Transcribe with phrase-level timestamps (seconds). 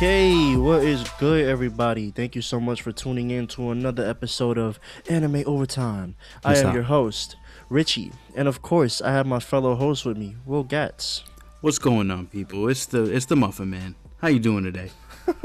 [0.00, 2.10] Okay, what is good, everybody?
[2.10, 4.80] Thank you so much for tuning in to another episode of
[5.10, 6.14] Anime Overtime.
[6.42, 6.74] I am up?
[6.74, 7.36] your host,
[7.68, 11.24] Richie, and of course, I have my fellow host with me, Will Gatz.
[11.60, 12.66] What's going on, people?
[12.70, 13.94] It's the it's the Muffin Man.
[14.22, 14.90] How you doing today?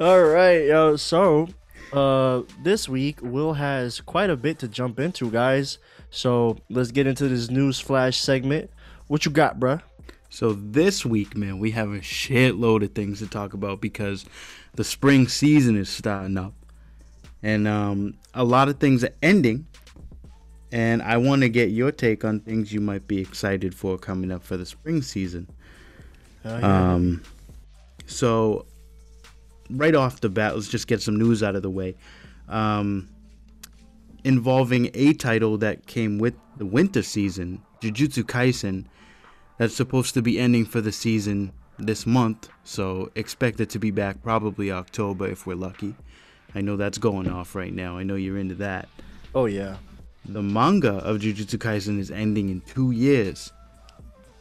[0.00, 0.96] All right, yo.
[0.96, 1.48] So,
[1.92, 5.76] uh, this week Will has quite a bit to jump into, guys.
[6.08, 8.70] So let's get into this news flash segment.
[9.08, 9.82] What you got, bruh?
[10.34, 14.24] So this week, man, we have a shitload of things to talk about because
[14.74, 16.54] the spring season is starting up,
[17.40, 19.68] and um, a lot of things are ending.
[20.72, 24.32] And I want to get your take on things you might be excited for coming
[24.32, 25.48] up for the spring season.
[26.44, 26.94] Oh, yeah.
[26.94, 27.22] Um,
[28.06, 28.66] so
[29.70, 31.94] right off the bat, let's just get some news out of the way.
[32.48, 33.08] Um,
[34.24, 38.86] involving a title that came with the winter season, Jujutsu Kaisen,
[39.58, 42.48] that's supposed to be ending for the season this month.
[42.64, 45.94] So expect it to be back probably October if we're lucky.
[46.54, 47.98] I know that's going off right now.
[47.98, 48.88] I know you're into that.
[49.34, 49.76] oh yeah.
[50.26, 53.52] The manga of Jujutsu Kaisen is ending in two years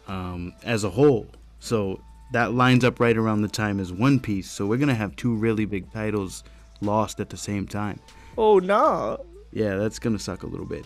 [0.07, 1.27] um, as a whole.
[1.59, 1.99] So
[2.31, 4.49] that lines up right around the time as One Piece.
[4.49, 6.45] So we're going to have two really big titles
[6.79, 7.99] lost at the same time.
[8.37, 9.17] Oh nah.
[9.51, 10.85] Yeah, that's going to suck a little bit.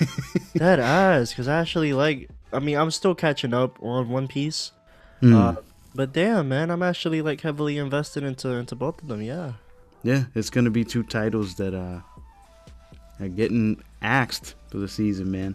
[0.54, 2.28] that ass, because I actually like.
[2.52, 4.72] I mean, I'm still catching up on One Piece.
[5.20, 5.34] Hmm.
[5.34, 5.54] Uh,
[5.94, 9.22] but damn, man, I'm actually like heavily invested into into both of them.
[9.22, 9.52] Yeah.
[10.02, 12.00] yeah, it's going to be two titles that uh,
[13.20, 15.54] are getting axed for the season, man.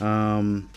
[0.00, 0.70] Um,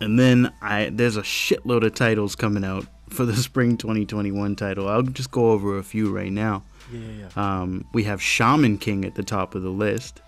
[0.00, 4.88] and then I there's a shitload of titles coming out for the spring 2021 title.
[4.88, 6.62] I'll just go over a few right now.
[6.92, 7.60] Yeah, yeah.
[7.60, 10.20] Um, we have Shaman King at the top of the list.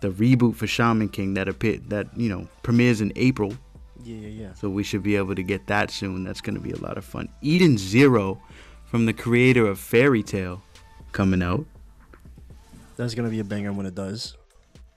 [0.00, 3.52] The reboot for Shaman King that appear, that you know premieres in April,
[4.02, 4.52] Yeah, yeah, yeah.
[4.54, 6.24] so we should be able to get that soon.
[6.24, 7.28] That's going to be a lot of fun.
[7.42, 8.40] Eden Zero,
[8.86, 10.62] from the creator of Fairy Tail,
[11.12, 11.66] coming out.
[12.96, 14.36] That's gonna be a banger when it does.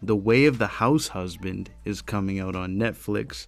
[0.01, 3.47] The Way of the House Husband is coming out on Netflix,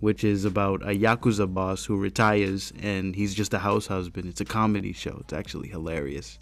[0.00, 4.28] which is about a yakuza boss who retires and he's just a house husband.
[4.28, 5.16] It's a comedy show.
[5.20, 6.38] It's actually hilarious.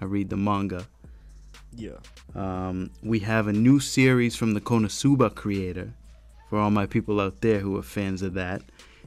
[0.00, 0.86] I read the manga.
[1.76, 1.98] Yeah.
[2.34, 5.92] Um, we have a new series from the Konosuba creator
[6.48, 8.62] for all my people out there who are fans of that.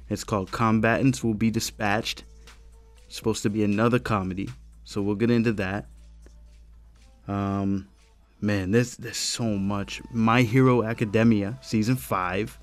[0.09, 2.23] It's called Combatants Will Be Dispatched.
[3.05, 4.49] It's supposed to be another comedy,
[4.83, 5.85] so we'll get into that.
[7.27, 7.87] Um,
[8.41, 10.01] man, there's there's so much.
[10.11, 12.57] My Hero Academia season five.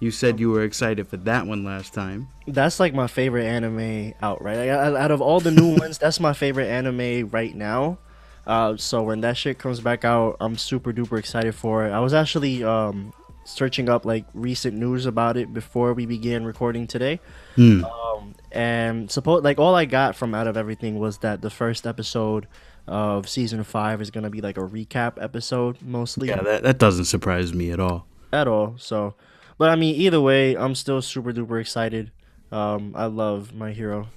[0.00, 2.28] You said you were excited for that one last time.
[2.46, 4.58] That's like my favorite anime out, right?
[4.58, 7.98] Like, out out of all the new ones, that's my favorite anime right now.
[8.46, 11.90] Uh, so when that shit comes back out, I'm super duper excited for it.
[11.92, 13.12] I was actually um,
[13.44, 17.20] searching up like recent news about it before we began recording today.
[17.56, 17.84] Hmm.
[17.84, 21.86] Um, and suppose like all I got from out of everything was that the first
[21.86, 22.46] episode
[22.86, 27.06] of season five is gonna be like a recap episode mostly Yeah, that, that doesn't
[27.06, 28.06] surprise me at all.
[28.32, 28.74] at all.
[28.76, 29.14] So,
[29.56, 32.10] but I mean, either way, I'm still super duper excited.
[32.52, 34.08] Um, I love my hero.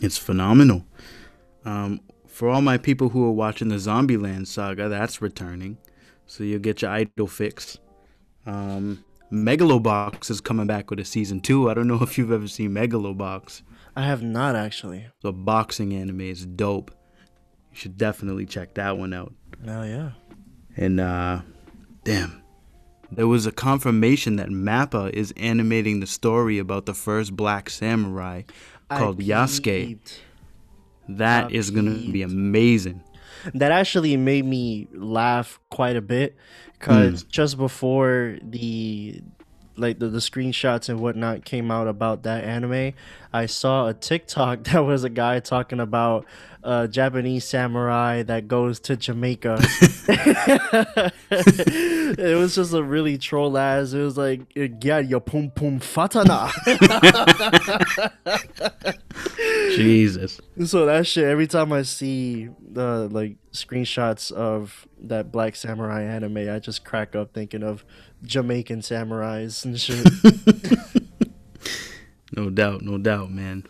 [0.00, 0.84] It's phenomenal.
[1.64, 2.00] Um,
[2.32, 5.76] for all my people who are watching the Zombieland saga, that's returning.
[6.26, 7.78] So you'll get your idol fix.
[8.46, 11.70] Um, Megalobox is coming back with a season two.
[11.70, 13.62] I don't know if you've ever seen Megalobox.
[13.94, 15.00] I have not actually.
[15.00, 16.22] It's a boxing anime.
[16.22, 16.90] is dope.
[17.72, 19.34] You should definitely check that one out.
[19.66, 20.12] Oh yeah.
[20.76, 21.42] And uh,
[22.04, 22.42] damn,
[23.10, 28.42] there was a confirmation that Mappa is animating the story about the first black samurai
[28.88, 29.98] called I Yasuke.
[31.08, 33.02] That is gonna be amazing.
[33.54, 36.36] That actually made me laugh quite a bit
[36.78, 37.28] because hmm.
[37.28, 39.20] just before the
[39.76, 42.92] like the, the screenshots and whatnot came out about that anime,
[43.32, 46.26] I saw a TikTok that was a guy talking about
[46.64, 49.58] a Japanese samurai that goes to Jamaica.
[51.30, 53.92] it was just a really troll ass.
[53.92, 56.52] It was like, eh, yeah, your pum pum fatana.
[59.76, 60.40] Jesus.
[60.64, 66.48] So that shit, every time I see the like screenshots of that Black Samurai anime,
[66.48, 67.84] I just crack up thinking of
[68.24, 70.06] Jamaican samurais and shit.
[72.34, 73.64] No doubt, no doubt, man.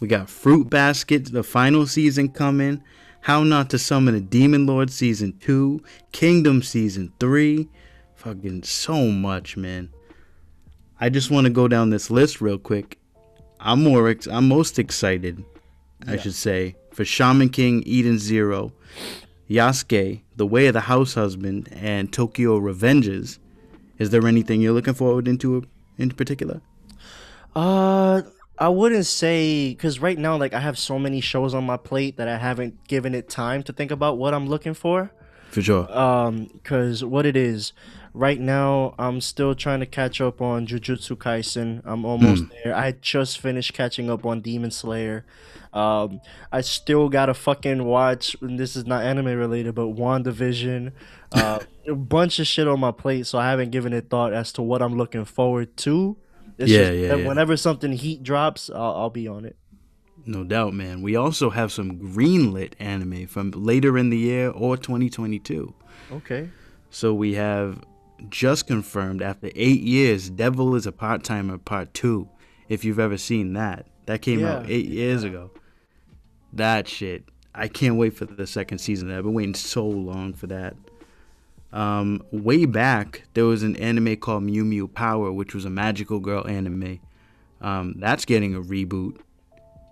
[0.00, 2.82] We got Fruit Basket, the final season coming.
[3.20, 5.84] How Not to Summon a Demon Lord season two.
[6.10, 7.68] Kingdom season three.
[8.16, 9.90] Fucking so much, man.
[11.00, 12.98] I just want to go down this list real quick.
[13.60, 15.44] I'm more, ex- I'm most excited,
[16.08, 18.72] I should say, for Shaman King Eden Zero,
[19.48, 23.38] Yasuke, The Way of the House Husband, and Tokyo Revengers.
[24.02, 25.64] Is there anything you're looking forward into
[25.96, 26.60] in particular?
[27.54, 28.22] Uh,
[28.58, 32.16] I wouldn't say because right now, like I have so many shows on my plate
[32.16, 35.12] that I haven't given it time to think about what I'm looking for.
[35.50, 35.86] For sure.
[35.96, 37.72] Um, because what it is,
[38.14, 41.82] right now I'm still trying to catch up on Jujutsu Kaisen.
[41.84, 42.74] I'm almost there.
[42.74, 45.24] I just finished catching up on Demon Slayer.
[45.72, 46.20] Um,
[46.50, 48.36] I still gotta fucking watch.
[48.40, 50.92] And this is not anime related, but WandaVision.
[51.32, 54.52] Uh, a bunch of shit on my plate, so I haven't given it thought as
[54.54, 56.16] to what I'm looking forward to.
[56.58, 57.26] It's Yeah, just yeah, yeah.
[57.26, 59.56] Whenever something heat drops, I'll, I'll be on it.
[60.24, 61.02] No doubt, man.
[61.02, 65.74] We also have some greenlit anime from later in the year or 2022.
[66.12, 66.48] Okay.
[66.90, 67.82] So we have
[68.30, 72.28] just confirmed after eight years, Devil is a Part Timer Part 2.
[72.68, 75.50] If you've ever seen that, that came out Yeah, eight years ago.
[76.52, 77.24] That shit.
[77.54, 79.10] I can't wait for the second season.
[79.10, 80.74] I've been waiting so long for that.
[81.72, 86.18] Um, way back, there was an anime called Mew Mew Power, which was a magical
[86.18, 87.00] girl anime.
[87.60, 89.18] Um, that's getting a reboot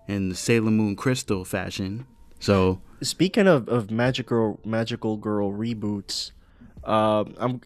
[0.09, 2.07] in the Sailor Moon Crystal fashion.
[2.39, 6.33] So, Speaking of, of magical magical girl reboots,
[6.85, 7.61] um, I'm.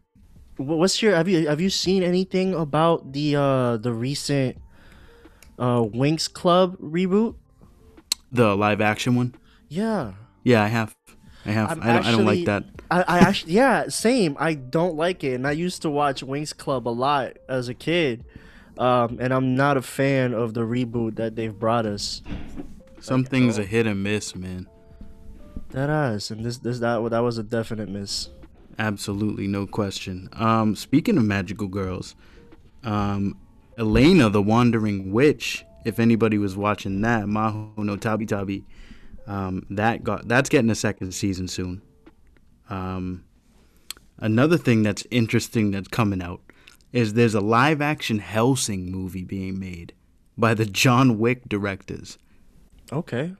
[0.56, 4.56] Wh- What's your have you have you seen anything about the uh the recent
[5.58, 7.34] uh Winx Club reboot?
[8.32, 9.34] the live action one?
[9.68, 10.12] Yeah,
[10.42, 10.94] Yeah, I have.
[11.46, 11.70] I have.
[11.72, 12.64] I'm I don't, I don't like that.
[12.90, 14.36] I, I actually yeah same.
[14.40, 17.74] I don't like it, and I used to watch Winx Club a lot as a
[17.74, 18.24] kid,
[18.78, 22.22] um, and I'm not a fan of the reboot that they've brought us.
[23.00, 24.66] Some things are hit and miss, man.
[25.70, 28.30] That ass, and this this that that was a definite miss.
[28.78, 30.28] Absolutely, no question.
[30.32, 32.14] Um, speaking of magical girls,
[32.82, 33.38] um,
[33.78, 35.64] Elaina the Wandering Witch.
[35.84, 38.64] If anybody was watching that, Maho no Tabi Tabi,
[39.26, 41.82] um, that got that's getting a second season soon.
[42.70, 43.24] Um,
[44.18, 46.40] another thing that's interesting that's coming out
[46.92, 49.92] is there's a live action Hellsing movie being made
[50.38, 52.18] by the John Wick directors.
[52.92, 53.34] Okay,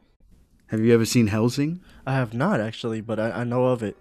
[0.69, 1.81] Have you ever seen Hellsing?
[2.07, 3.97] I have not actually, but I, I know of it.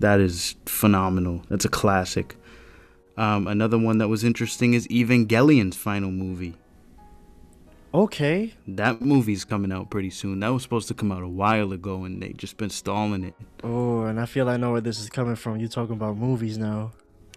[0.00, 1.42] That is phenomenal.
[1.48, 2.36] That's a classic.
[3.16, 6.54] Um, another one that was interesting is Evangelion's final movie.
[7.94, 10.40] Okay, That movie's coming out pretty soon.
[10.40, 13.34] That was supposed to come out a while ago, and they just been stalling it.
[13.64, 15.58] Oh, and I feel I know where this is coming from.
[15.60, 16.92] You talking about movies now?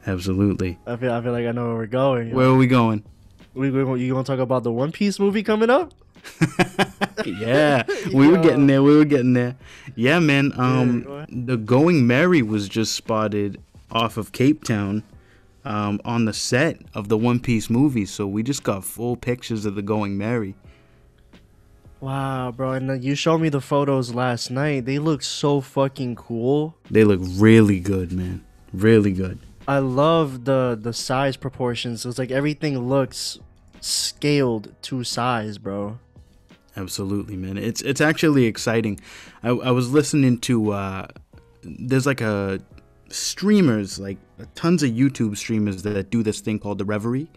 [0.05, 0.77] Absolutely.
[0.85, 2.31] I feel I feel like I know where we're going.
[2.31, 3.05] Where are we going?
[3.53, 5.93] we, we you gonna talk about the One Piece movie coming up?
[7.25, 7.83] yeah,
[8.13, 8.83] we were getting there.
[8.83, 9.55] We were getting there.
[9.95, 10.53] Yeah, man.
[10.57, 11.47] Um, ahead.
[11.47, 13.61] the Going Merry was just spotted
[13.91, 15.03] off of Cape Town,
[15.65, 18.05] um, on the set of the One Piece movie.
[18.05, 20.55] So we just got full pictures of the Going Merry.
[22.01, 22.73] Wow, bro!
[22.73, 24.85] And you showed me the photos last night.
[24.85, 26.75] They look so fucking cool.
[26.89, 28.45] They look really good, man.
[28.71, 29.39] Really good.
[29.67, 32.05] I love the the size proportions.
[32.05, 33.37] It's like everything looks
[33.81, 35.99] scaled to size, bro.
[36.79, 37.57] Absolutely, man.
[37.57, 38.99] It's it's actually exciting.
[39.43, 41.07] I, I was listening to uh,
[41.63, 42.59] there's like a
[43.09, 44.17] streamers like
[44.55, 47.27] tons of YouTube streamers that do this thing called the Reverie,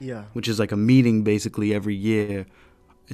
[0.00, 0.24] Yeah.
[0.34, 2.46] which is like a meeting basically every year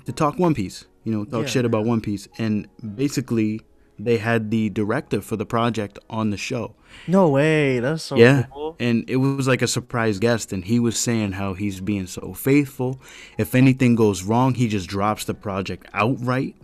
[0.05, 0.87] to talk One Piece.
[1.05, 2.67] You know, talk Yeah, shit about One Piece, and
[2.97, 3.61] basically
[3.99, 6.75] they had the director for the project on the show.
[7.07, 7.79] No way.
[7.81, 8.77] That's so yeah, cool.
[8.81, 12.33] and it was like a surprise guest, and he was saying how he's being so
[12.33, 13.01] faithful.
[13.39, 16.55] If anything goes wrong, he just drops the project outright.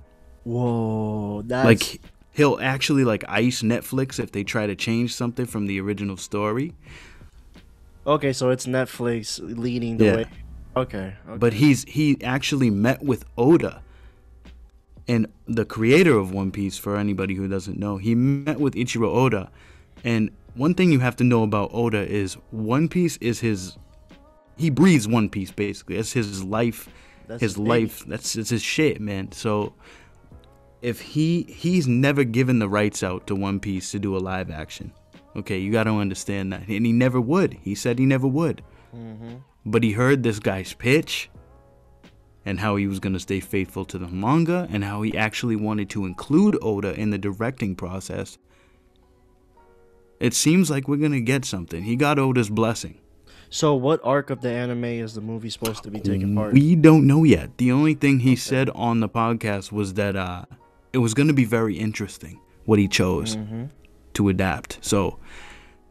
[0.44, 1.42] Whoa.
[1.42, 2.00] That's like
[2.32, 6.74] he'll actually like ice Netflix if they try to change something from the original story.
[8.06, 8.32] okay.
[8.32, 10.16] So it's Netflix leading the Yeah.
[10.16, 10.26] way.
[10.76, 11.14] Okay.
[11.28, 11.38] okay.
[11.38, 13.82] But he's he actually met with Oda
[15.08, 17.96] and the creator of One Piece for anybody who doesn't know.
[17.96, 19.50] He met with Ichiro Oda
[20.04, 23.76] and one thing you have to know about Oda is One Piece is his
[24.56, 25.96] he breathes One Piece basically.
[25.96, 26.88] It's his life
[27.26, 27.68] That's his baby.
[27.68, 28.04] life.
[28.06, 29.32] That's it's his shit, man.
[29.32, 29.74] So
[30.82, 34.50] if he he's never given the rights out to One Piece to do a live
[34.50, 34.92] action.
[35.34, 36.68] Okay, you got to understand that.
[36.68, 37.54] And he never would.
[37.54, 38.62] He said he never would.
[38.94, 39.36] Mm-hmm.
[39.64, 41.30] But he heard this guy's pitch
[42.44, 45.56] and how he was going to stay faithful to the manga and how he actually
[45.56, 48.38] wanted to include Oda in the directing process.
[50.20, 51.82] It seems like we're going to get something.
[51.82, 52.98] He got Oda's blessing.
[53.50, 56.52] So what arc of the anime is the movie supposed to be taking part?
[56.54, 57.58] We don't know yet.
[57.58, 60.44] The only thing he said on the podcast was that uh,
[60.92, 63.64] it was going to be very interesting what he chose Mm-hmm.
[64.14, 64.78] to adapt.
[64.80, 65.18] So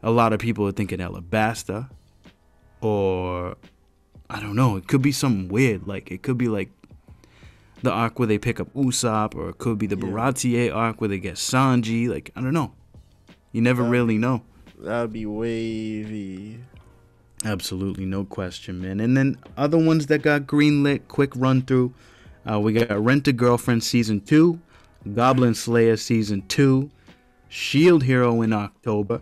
[0.01, 1.89] a lot of people are thinking Alabasta
[2.81, 3.58] or
[4.33, 4.77] I don't know.
[4.77, 5.88] It could be something weird.
[5.88, 6.69] Like it could be like
[7.83, 10.03] the arc where they pick up Usopp, or it could be the Yeah.
[10.03, 12.07] Baratie arc where they get Sanji.
[12.07, 12.71] Like I don't know.
[13.51, 13.89] You never Yeah.
[13.89, 14.43] really know.
[14.79, 16.59] That'd be wavy.
[17.43, 19.00] Absolutely, no question, man.
[19.00, 21.93] And then other ones that got greenlit, quick run through.
[22.50, 24.59] Uh, we got Rent a Girlfriend season two,
[25.13, 26.89] Goblin Slayer season two,
[27.50, 29.21] Shield Hero in October.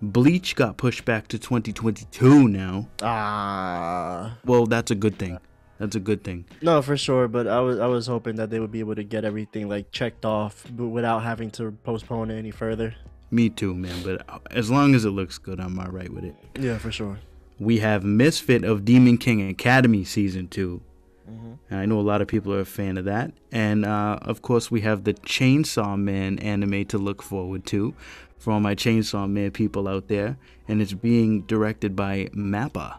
[0.00, 2.88] Bleach got pushed back to 2022 now.
[3.02, 4.36] Ah.
[4.44, 5.38] Well, that's a good thing.
[5.78, 6.44] That's a good thing.
[6.60, 7.28] No, for sure.
[7.28, 9.90] But I was I was hoping that they would be able to get everything like
[9.92, 12.94] checked off, but without having to postpone it any further.
[13.30, 14.02] Me too, man.
[14.02, 16.34] But as long as it looks good, I'm all right with it.
[16.58, 17.18] Yeah, for sure.
[17.58, 20.80] We have Misfit of Demon King Academy season 2
[21.26, 23.32] And I know a lot of people are a fan of that.
[23.50, 27.94] And uh, of course, we have the Chainsaw Man anime to look forward to
[28.38, 30.36] for all my Chainsaw Man people out there.
[30.66, 32.98] And it's being directed by Mappa.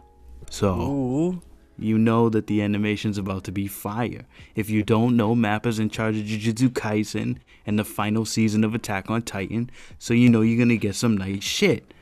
[0.50, 1.42] So Ooh.
[1.78, 4.26] you know that the animation's about to be fire.
[4.54, 8.74] If you don't know, Mappa's in charge of Jujutsu Kaisen and the final season of
[8.74, 9.70] Attack on Titan.
[9.98, 11.94] So you know you're going to get some nice shit.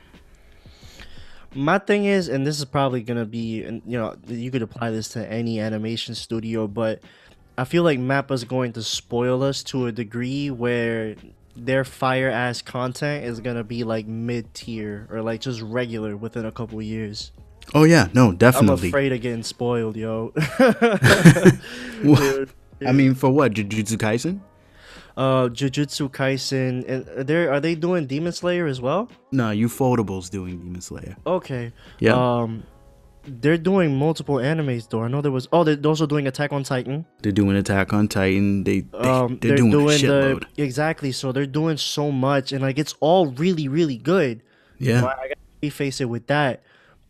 [1.55, 5.09] My thing is, and this is probably gonna be, you know, you could apply this
[5.09, 7.01] to any animation studio, but
[7.57, 11.15] I feel like Mappa's going to spoil us to a degree where
[11.65, 16.45] their fire ass content is gonna be like mid tier or like just regular within
[16.45, 17.31] a couple years.
[17.75, 18.07] Oh, yeah.
[18.13, 18.87] No, definitely.
[18.87, 20.33] I'm afraid of getting spoiled, yo.
[22.03, 22.45] Well,
[22.87, 23.53] I mean, for what?
[23.53, 24.39] Jujutsu Kaisen?
[25.17, 29.09] uh, Jujutsu Kaisen, and are they are they doing Demon Slayer as well?
[29.31, 31.17] No, Ufotable's doing Demon Slayer.
[31.27, 31.73] Okay.
[31.99, 32.13] Yeah.
[32.13, 32.63] Um,
[33.29, 35.03] they're doing multiple animes though.
[35.03, 35.47] I know there was.
[35.51, 37.05] Oh, they're also doing Attack on Titan.
[37.21, 38.63] They're doing Attack on Titan.
[38.63, 41.11] They, they Um, they're, doing, a the exactly.
[41.11, 44.43] So they're doing so much, and like it's all really, really good.
[44.77, 45.01] Yeah.
[45.01, 46.63] So I, I gotta face it with that.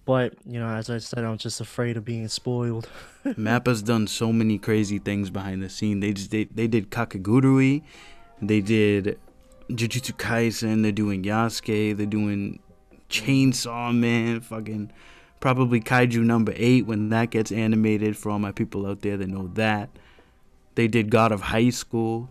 [0.05, 2.89] But you know, as I said, I'm just afraid of being spoiled.
[3.37, 5.99] Mappa's done so many crazy things behind the scene.
[5.99, 7.83] They just they, they did Kakegurui,
[8.41, 9.19] they did
[9.69, 12.59] Jujutsu Kaisen, they're doing Yasuke, they're doing
[13.09, 14.91] Chainsaw Man, fucking
[15.39, 19.27] probably Kaiju number eight when that gets animated for all my people out there that
[19.27, 19.89] know that.
[20.75, 22.29] They did God of High School.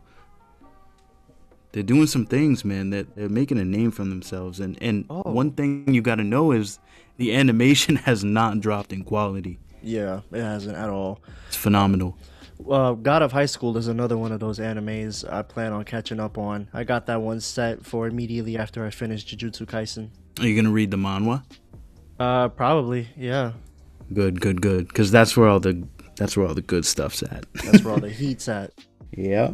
[1.72, 4.58] They're doing some things, man, that they're making a name for themselves.
[4.60, 5.22] And and Oh.
[5.30, 6.78] one thing you gotta know is
[7.18, 9.58] the animation has not dropped in quality.
[9.82, 11.20] yeah, it hasn't at all.
[11.48, 12.16] It's phenomenal.
[12.68, 16.18] Uh, God of High School is another one of those animes I plan on catching
[16.18, 16.66] up on.
[16.74, 20.08] I got that one set for immediately after I finish Jujutsu Kaisen.
[20.40, 21.44] Are you gonna read the manhwa?
[22.18, 23.52] Uh, probably, yeah.
[24.12, 24.88] Good, good, good.
[24.88, 27.46] Because that's where all the that's where all the good stuff's at.
[27.64, 28.72] That's where all the heat's at.
[29.16, 29.52] yeah.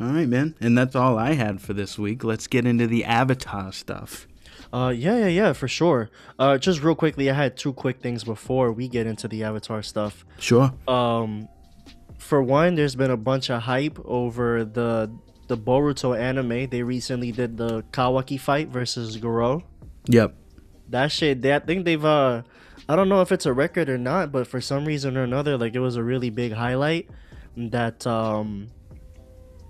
[0.00, 0.54] All right, man.
[0.60, 2.24] And that's all I had for this week.
[2.24, 4.26] Let's get into the Avatar stuff.
[4.72, 6.08] Uh, yeah, yeah, yeah, for sure.
[6.38, 9.82] Uh, just real quickly, I had two quick things before we get into the Avatar
[9.82, 10.24] stuff.
[10.38, 10.72] Sure.
[10.88, 11.46] Um,
[12.18, 15.12] for one, there's been a bunch of hype over the
[15.48, 16.68] the Boruto anime.
[16.70, 19.62] They recently did the Kawaki fight versus Goro.
[20.06, 20.34] Yep.
[20.92, 22.42] That shit, they, I think they've uh,
[22.88, 25.56] I don't know if it's a record or not, but for some reason or another,
[25.56, 27.08] like it was a really big highlight.
[27.56, 28.68] That um,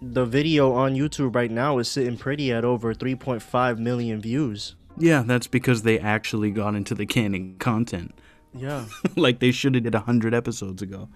[0.00, 4.75] the video on YouTube right now is sitting pretty at over 3.5 million views.
[4.99, 8.14] Yeah, that's because they actually got into the canon content.
[8.52, 8.87] Yeah.
[9.17, 11.09] like they should have did a hundred episodes ago.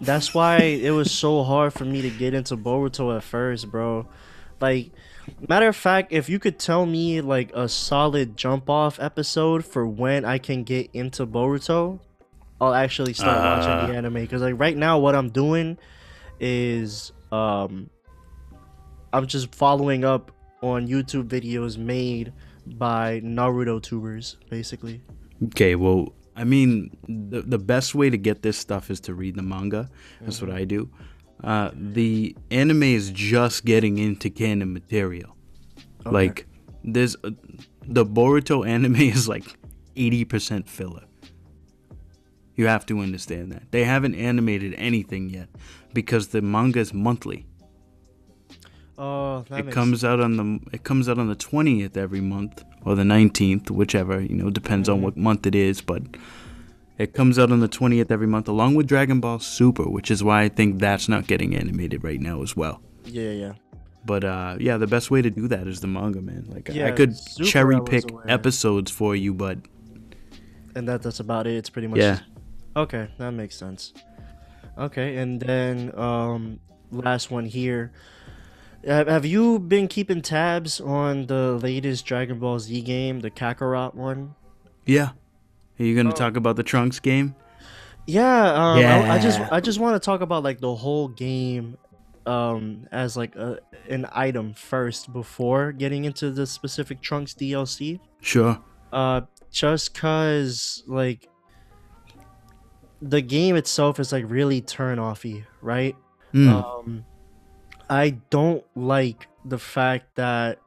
[0.00, 4.08] That's why it was so hard for me to get into Boruto at first, bro.
[4.60, 4.90] Like,
[5.48, 9.86] matter of fact, if you could tell me like a solid jump off episode for
[9.86, 12.00] when I can get into Boruto,
[12.60, 14.14] I'll actually start watching the anime.
[14.14, 15.78] Because like right now, what I'm doing
[16.40, 17.90] is um,
[19.12, 20.30] I'm just following up
[20.62, 22.32] on YouTube videos made
[22.66, 25.02] by Naruto tubers, basically.
[25.46, 29.36] Okay, well, I mean, the the best way to get this stuff is to read
[29.36, 29.90] the manga.
[30.20, 30.88] That's what I do.
[31.44, 35.36] Uh, the anime is just getting into canon material.
[36.06, 36.46] Like,
[36.82, 37.30] there's uh,
[37.86, 39.44] the Boruto anime is like
[39.94, 41.04] eighty percent filler.
[42.56, 45.48] You have to understand that they haven't animated anything yet
[45.92, 47.46] because the manga is monthly.
[48.96, 52.20] Oh, that it makes comes out on the it comes out on the 20th every
[52.20, 56.02] month or the 19th whichever you know depends on what month it is but
[56.98, 60.22] it comes out on the 20th every month along with dragon ball super which is
[60.22, 63.52] why i think that's not getting animated right now as well Yeah, yeah.
[64.04, 66.90] but uh yeah the best way to do that is the manga man like i
[66.92, 69.58] could Super cherry pick episodes for you but
[70.76, 71.54] and that that's about it.
[71.54, 72.18] It's pretty much Yeah.
[72.76, 73.94] Okay, that makes sense.
[74.76, 76.58] Okay, and then um
[76.90, 77.92] last one here.
[78.84, 84.34] Have you been keeping tabs on the latest Dragon Ball Z game, the Kakarot one?
[84.84, 85.10] yeah
[85.78, 86.12] are you gonna Oh.
[86.12, 87.34] talk about the trunks game
[88.06, 91.76] Yeah, um, I, I just I just want to talk about like the whole game
[92.26, 93.58] um as like a,
[93.90, 98.00] an item first before getting into the specific Trunks DLC.
[98.20, 98.58] sure
[98.92, 101.28] Uh just cause like
[103.02, 105.94] the game itself is like really turn offy, right?
[106.32, 106.48] Mm.
[106.48, 107.04] Um,
[107.90, 110.58] I don't like the fact that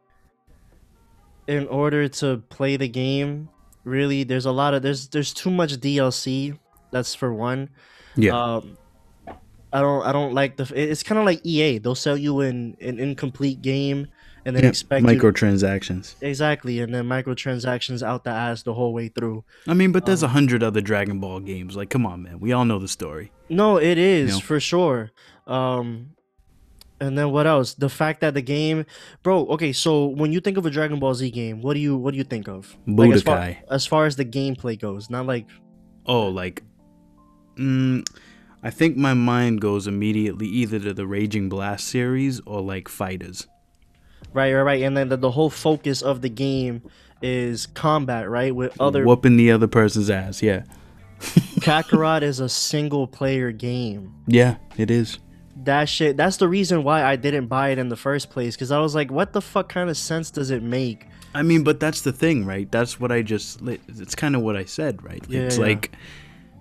[1.47, 3.49] in order to play the game,
[3.87, 6.57] really, there's a lot of there's there's too much DLC.
[6.91, 7.69] That's for one.
[8.15, 8.31] yeah.
[8.37, 8.77] Um,
[9.73, 10.71] I don't I don't like the.
[10.75, 11.79] It's kind of like EA.
[11.79, 14.07] They'll sell you an an incomplete game
[14.45, 16.15] and then Yeah, expect you Microtransactions.
[16.21, 19.43] exactly, and then microtransactions out the ass the whole way through.
[19.67, 21.75] I mean, but Um, there's a hundred other Dragon Ball games.
[21.75, 22.39] Like, come on, man.
[22.39, 23.31] We all know the story.
[23.49, 24.39] No, it is know?
[24.39, 25.11] for sure.
[25.47, 26.11] Um,
[26.99, 27.73] and then what else?
[27.75, 28.85] The fact that the game,
[29.23, 29.45] bro.
[29.47, 32.11] Okay, so when you think of a Dragon Ball Z game, what do you what
[32.11, 32.75] do you think of?
[32.87, 35.45] Like, as, far, as far as the gameplay goes, not like
[36.05, 36.63] Oh, like,
[37.57, 38.05] mm,
[38.63, 43.45] I think my mind goes immediately either to the Raging Blast series or like Fighters.
[44.33, 44.81] right, right, right.
[44.83, 46.81] And then the, the whole focus of the game
[47.21, 48.55] is combat, right?
[48.55, 50.41] With other whooping the other person's ass.
[50.41, 50.63] Yeah,
[51.19, 54.13] Kakarot is a single player game.
[54.27, 55.19] yeah, it is.
[55.63, 56.17] That shit.
[56.17, 58.55] That's the reason why I didn't buy it in the first place.
[58.55, 61.05] Because I was like, what the fuck kind of sense does it make?
[61.33, 62.71] I mean, but that's the thing, right?
[62.71, 63.61] That's what I just.
[63.61, 65.23] It's kind of what I said, right?
[65.27, 65.65] Yeah, it's yeah.
[65.65, 65.91] like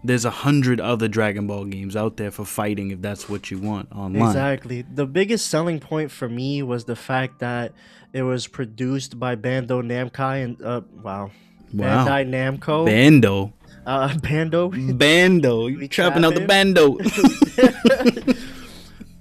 [0.06, 3.58] there's a hundred other Dragon Ball games out there for fighting if that's what you
[3.58, 4.28] want online.
[4.28, 4.82] Exactly.
[4.82, 7.72] The biggest selling point for me was the fact that
[8.12, 11.30] it was produced by Bando Namco and uh wow.
[11.72, 12.06] Wow.
[12.06, 12.86] Bandai Namco.
[12.86, 13.52] Bando,
[13.84, 14.68] uh Bando.
[14.68, 16.98] bando, you trapping out the bando.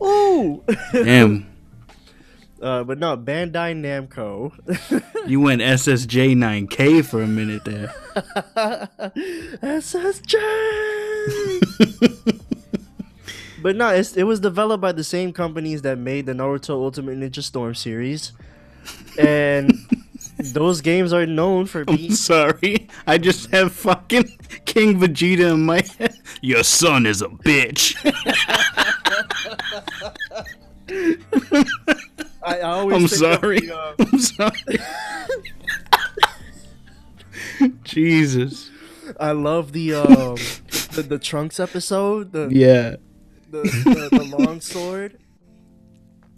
[0.05, 0.63] Ooh.
[0.91, 1.47] Damn,
[2.61, 4.53] uh but no, Bandai Namco.
[5.27, 7.87] you went SSJ 9K for a minute there.
[9.63, 10.35] SSJ.
[13.61, 17.17] but no, it's, it was developed by the same companies that made the Naruto Ultimate
[17.17, 18.33] Ninja Storm series.
[19.17, 19.73] And
[20.37, 22.87] those games are known for I'm being sorry.
[23.07, 26.15] I just have fucking King Vegeta in my head.
[26.45, 27.95] Your son is a bitch.
[32.43, 33.61] I, always I'm sorry.
[33.61, 34.77] the, uh, I'm sorry.
[37.83, 38.69] Jesus.
[39.19, 40.35] I love the um
[40.93, 42.97] the, the Trunks episode, the Yeah.
[43.49, 43.63] the,
[44.11, 45.17] the, long sword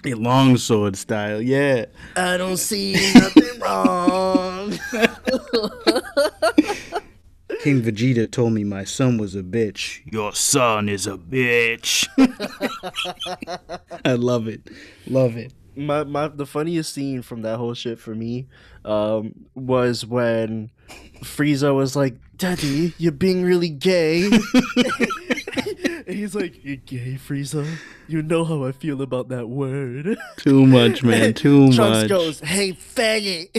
[0.03, 0.95] the long sword.
[0.95, 1.41] Style.
[1.41, 1.85] Yeah.
[2.15, 4.71] I don't see nothing wrong.
[7.67, 9.99] King Vegeta told me my son was a bitch.
[10.09, 12.07] Your son is a bitch.
[14.05, 14.69] I love it.
[15.05, 15.51] Love it.
[15.75, 18.47] my my the funniest scene from that whole shit for me
[18.85, 20.71] um was when
[21.25, 27.67] Frieza was like, "Daddy, you're being really gay." and he's like, "You're gay, Frieza.
[28.07, 31.33] You know how I feel about that word." Too much, man.
[31.33, 32.07] Too Trunks much.
[32.07, 33.51] goes, "Hey, faggot."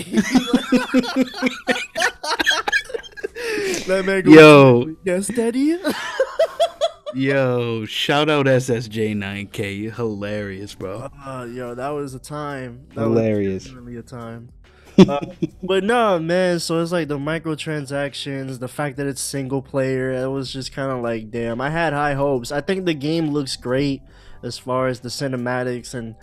[3.87, 4.97] That man goes, Yo.
[5.05, 5.79] "Yes, Daddy."
[7.15, 9.81] Yo, shout out SSJ 9K.
[9.83, 11.09] You're hilarious, bro.
[11.25, 12.87] Uh, yo, that was a time.
[12.95, 13.65] That Hilarious.
[13.65, 14.51] Was definitely a time.
[14.99, 15.25] Uh,
[15.63, 16.61] but no, man.
[16.61, 20.13] So it's like the microtransactions, the fact that it's single player.
[20.13, 21.61] It was just kind of like, damn.
[21.63, 22.53] I had high hopes.
[22.53, 24.03] I think the game looks great
[24.43, 26.15] as far as the cinematics and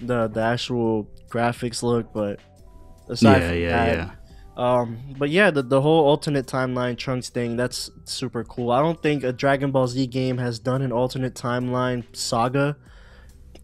[0.00, 2.38] the the actual graphics look, but
[3.08, 4.10] aside Yeah, from yeah, that, yeah.
[4.56, 8.70] Um, but yeah, the, the whole alternate timeline trunks thing, that's super cool.
[8.70, 12.76] I don't think a Dragon Ball Z game has done an alternate timeline saga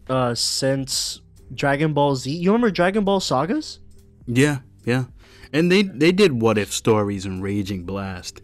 [0.09, 1.21] uh since
[1.53, 2.31] Dragon Ball Z.
[2.31, 3.79] You remember Dragon Ball sagas?
[4.27, 5.05] Yeah, yeah.
[5.53, 8.41] And they they did what if stories in Raging Blast.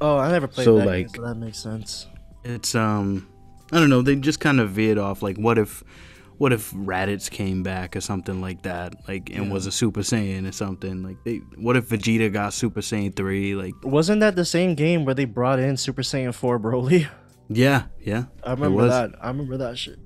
[0.00, 2.06] Oh, I never played So, that like- game, so that makes sense.
[2.44, 3.26] It's um
[3.72, 5.82] I don't know, they just kind of veered off like what if
[6.38, 10.48] what if Raditz came back or something like that, like and was a Super Saiyan
[10.48, 11.02] or something.
[11.02, 15.04] Like they what if Vegeta got Super Saiyan 3 like Wasn't that the same game
[15.04, 17.08] where they brought in Super Saiyan 4 Broly?
[17.48, 18.24] yeah, yeah.
[18.42, 19.14] I remember that.
[19.20, 19.98] I remember that shit.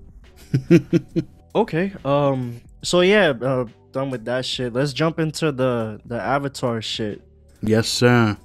[1.55, 1.92] okay.
[2.05, 2.61] Um.
[2.83, 4.73] So yeah, uh, done with that shit.
[4.73, 7.23] Let's jump into the the Avatar shit.
[7.62, 8.37] Yes, sir.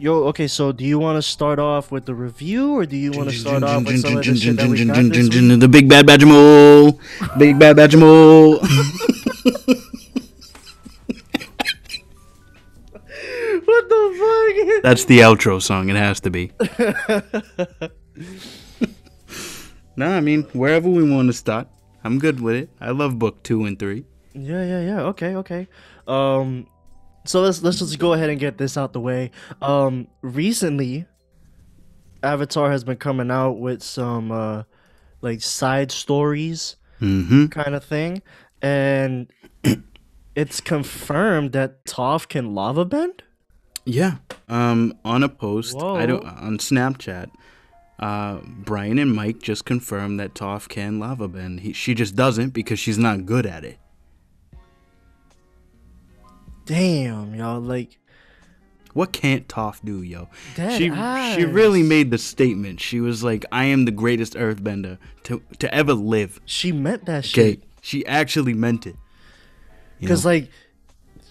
[0.00, 3.12] Yo, okay, so do you want to start off with the review or do you
[3.12, 5.60] want to start off with some of the shit that we got this week?
[5.60, 6.98] The big bad Badgermole.
[7.38, 8.64] Big bad Badgermole.
[13.64, 14.82] What the fuck?
[14.82, 15.90] That's the outro song.
[15.90, 16.52] It has to be.
[19.96, 21.68] No, I mean wherever we want to start,
[22.04, 22.70] I'm good with it.
[22.80, 24.06] I love book two and three.
[24.32, 25.00] yeah, yeah, yeah.
[25.12, 25.68] Okay, okay.
[26.08, 26.66] Um
[27.24, 29.30] so let's let's just go ahead and get this out the way.
[29.62, 31.06] Um recently
[32.22, 34.62] Avatar has been coming out with some uh
[35.20, 37.46] like side stories Mm-hmm.
[37.46, 38.20] kind of thing
[38.60, 39.32] and
[40.34, 43.22] it's confirmed that Toph can lava bend?
[43.86, 44.16] Yeah.
[44.48, 47.30] Um, on a post, I don't on Snapchat.
[47.98, 51.60] Uh, Bryan and Mike just confirmed that Toph can lava bend.
[51.60, 53.78] He, she just doesn't because she's not good at it.
[56.70, 57.60] Damn, y'all.
[57.60, 57.98] Like,
[58.94, 60.28] what can't Toph do, yo?
[60.54, 60.84] Dead she
[61.34, 62.80] she really made the statement.
[62.80, 67.24] She was like, "I am the greatest Earthbender to to ever live." she meant that
[67.26, 67.62] Okay, shit.
[67.80, 68.94] she actually meant it.
[69.98, 70.48] Because, like,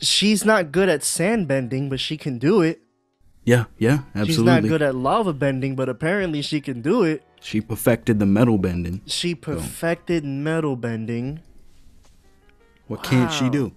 [0.02, 2.82] she's not good at sand bending, but she can do it.
[3.46, 4.34] yeah, yeah, absolutely.
[4.34, 7.24] She's not good at lava bending, but apparently she can do it.
[7.40, 9.00] She perfected the metal bending.
[9.06, 11.40] She perfected metal bending.
[12.88, 13.72] What can't she do?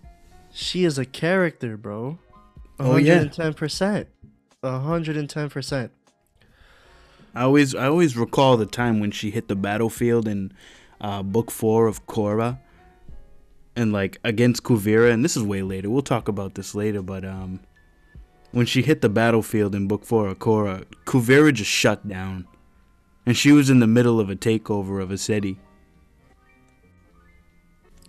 [0.53, 2.19] She is a character, bro.
[2.79, 3.25] Oh, yeah.
[3.25, 4.07] 110%.
[4.63, 5.91] 110%.
[7.35, 10.53] I always I always recall the time when she hit the battlefield in
[11.01, 12.59] uh, book four of Korra,
[13.75, 15.89] and like against Kuvira, and this is way later.
[15.89, 17.61] We'll talk about this later, but um,
[18.51, 22.47] when she hit the battlefield in book four of Korra, Kuvira just shut down,
[23.25, 25.59] and she was in the middle of a takeover of a city.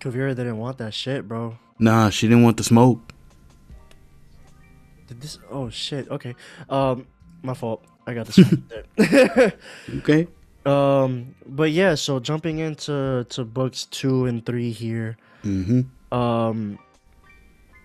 [0.01, 1.57] Kuvira didn't want that shit, bro.
[1.79, 3.13] Nah, she didn't want the smoke.
[5.07, 5.39] Did this?
[5.49, 6.09] Oh shit.
[6.09, 6.35] Okay.
[6.69, 7.07] Um,
[7.41, 7.85] my fault.
[8.05, 8.45] I got this
[8.97, 9.53] there.
[9.97, 10.27] Okay.
[10.65, 11.95] um, but yeah.
[11.95, 15.17] So jumping into to books two and three here.
[15.43, 16.17] Mm-hmm.
[16.17, 16.79] Um,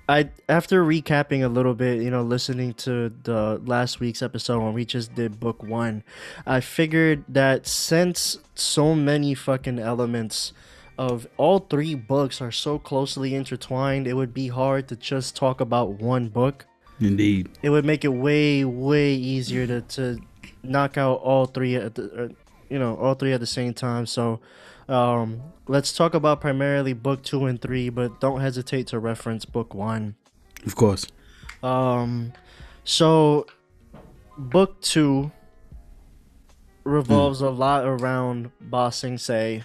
[0.08, 4.72] I after recapping a little bit, you know, listening to the last week's episode when
[4.72, 6.02] we just did book one,
[6.46, 10.52] I figured that since so many fucking elements
[10.98, 15.60] of all three books are so closely intertwined, it would be hard to just talk
[15.60, 16.66] about one book.
[17.00, 17.48] Indeed.
[17.62, 20.18] It would make it way way easier to to
[20.62, 22.28] knock out all three at the, uh,
[22.68, 24.06] you know, all three at the same time.
[24.06, 24.40] So,
[24.88, 29.74] um, let's talk about primarily book two and three, but don't hesitate to reference book
[29.74, 30.16] one.
[30.66, 31.06] Of course.
[31.62, 32.32] Um,
[32.84, 33.46] so
[34.36, 35.30] book two
[36.84, 39.64] revolves a lot around Ba Sing Se,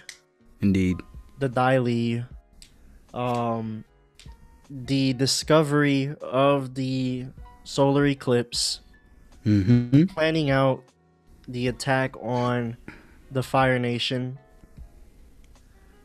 [0.60, 0.96] Indeed.
[1.38, 2.24] The Dai Li,
[3.12, 3.84] um,
[4.70, 7.26] the discovery of the
[7.64, 8.80] solar eclipse,
[9.44, 10.04] Mm-hmm.
[10.04, 10.82] planning out
[11.46, 12.78] the attack on
[13.30, 14.38] the Fire Nation,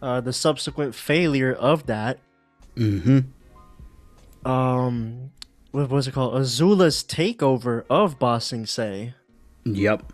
[0.02, 2.20] uh, the subsequent failure of that,
[2.76, 3.20] Mm-hmm.
[4.50, 5.32] um,
[5.72, 6.34] what was it called?
[6.36, 9.14] Azula's takeover of Ba Sing Se.
[9.66, 10.12] Yep.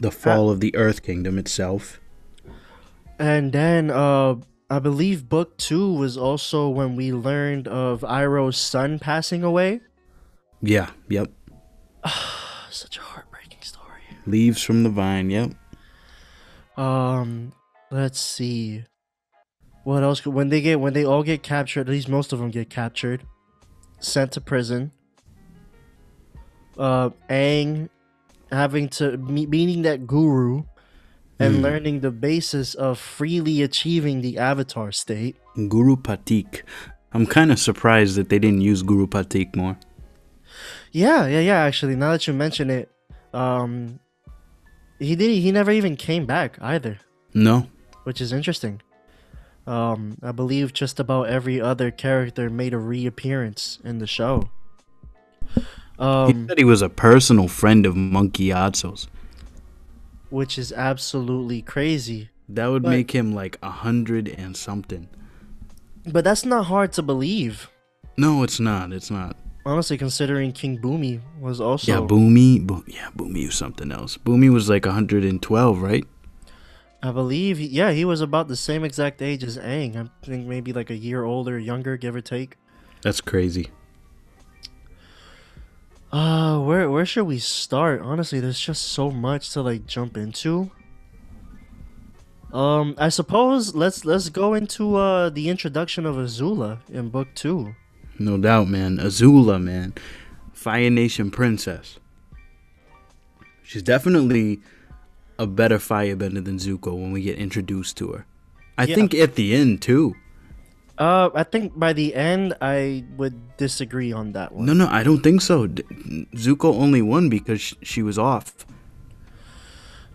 [0.00, 2.00] The fall of the Earth Kingdom itself.
[3.18, 4.36] And then uh
[4.72, 9.82] I believe book two was also when we learned of Iroh's son passing away.
[10.62, 10.88] Yeah.
[11.10, 11.30] Yep.
[12.70, 14.00] Such a heartbreaking story.
[14.26, 15.28] Leaves from the vine.
[15.28, 15.50] Yep.
[16.78, 17.52] Um
[17.90, 18.84] let's see.
[19.84, 22.38] What else could when they get when they all get captured, at least most of
[22.38, 23.24] them get captured,
[24.00, 24.90] sent to prison.
[26.78, 27.90] Uh Aang
[28.50, 30.62] having to me- meeting that guru
[31.42, 31.62] and Hmm.
[31.62, 35.36] learning the basis of freely achieving the avatar state.
[35.68, 36.62] Guru Pathik.
[37.12, 39.76] I'm kind of surprised that they didn't use Guru Pathik more.
[40.92, 41.58] Yeah, yeah, yeah.
[41.60, 42.90] Actually, now that you mention it,
[43.34, 43.98] um,
[44.98, 45.30] he did.
[45.42, 46.98] He never even came back either,
[47.34, 47.66] No.
[48.04, 48.80] which is interesting.
[49.66, 54.50] Um, I believe just about every other character made a reappearance in the show.
[55.54, 55.62] He
[55.98, 59.06] Um, said he was a personal friend of Monk Gyatso's.
[60.32, 62.30] Which is absolutely crazy.
[62.48, 65.08] That would But- make him like a hundred and something.
[66.10, 67.68] But that's not hard to believe,
[68.16, 68.92] No, it's not.
[68.92, 69.36] It's not.
[69.64, 69.96] honestly.
[69.98, 72.66] Considering King Bumi was also yeah, Bumi.
[72.66, 74.16] Bo- yeah, Bumi was something else.
[74.18, 76.04] Bumi was like 112, right?
[77.02, 79.96] I believe, yeah, he was about the same exact age as Aang.
[79.96, 82.56] I think maybe like a year older, younger, give or take.
[83.02, 83.68] That's crazy.
[86.12, 88.02] Uh, where where should we start?
[88.02, 90.70] Honestly, there's just so much to like jump into.
[92.52, 97.74] Um, I suppose let's let's go into uh the introduction of Azula in book two.
[98.18, 98.98] No doubt, man.
[98.98, 99.94] Azula, man.
[100.52, 101.98] Fire Nation princess.
[103.62, 104.60] She's definitely
[105.38, 108.26] a better firebender than Zuko when we get introduced to her.
[108.76, 108.96] I Yeah.
[108.96, 110.14] think at the end too.
[110.98, 114.66] Uh, I think by the end I would disagree on that one.
[114.66, 115.66] No, no, I don't think so.
[115.66, 115.82] D-
[116.34, 118.66] Zuko only won because sh- she was off.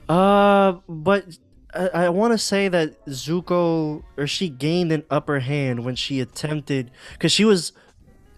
[0.08, 1.26] Uh, but
[1.74, 6.20] I, I want to say that Zuko or she gained an upper hand when she
[6.20, 7.74] attempted because she was.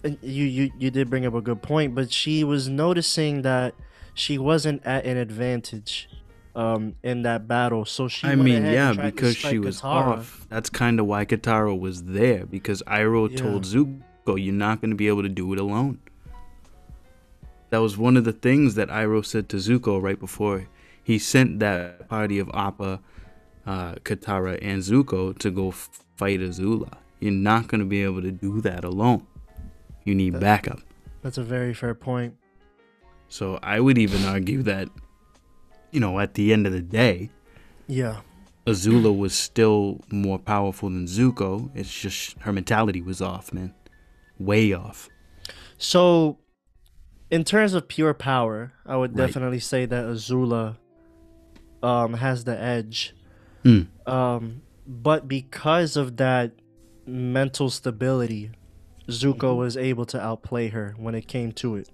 [0.03, 3.75] You, you you did bring up a good point, but she was noticing that
[4.13, 6.09] she wasn't at an advantage,
[6.55, 7.85] um, in that battle.
[7.85, 8.27] So she.
[8.27, 10.17] I mean, yeah, and tried to because she was Katara.
[10.19, 10.45] off.
[10.49, 13.37] That's kind of why Katara was there because Iroh Yeah.
[13.37, 15.99] told Zuko, "You're not going to be able to do it alone."
[17.71, 20.67] that was one of the things that Iroh said to Zuko right before
[21.03, 22.99] he sent that party of Appa,
[23.67, 26.91] uh, Katara, and Zuko to go f- fight Azula.
[27.19, 29.25] You're not going to be able to do that alone.
[30.03, 30.79] You need backup.
[31.21, 32.33] That's a very fair point.
[33.27, 34.87] So I would even argue that,
[35.91, 37.29] you know, at the end of the day,
[37.87, 38.21] Yeah.
[38.67, 41.71] Azula was still more powerful than Zuko.
[41.73, 43.73] It's just her mentality was off, man.
[44.37, 45.09] Way off.
[45.79, 46.37] So,
[47.31, 49.25] in terms of pure power, I would Right.
[49.25, 50.77] definitely say that Azula
[51.81, 53.15] um, has the edge.
[53.63, 53.87] Mm.
[54.05, 56.51] Um, but because of that
[57.07, 58.51] mental stability,
[59.07, 61.89] Zuko was able to outplay her when it came to it.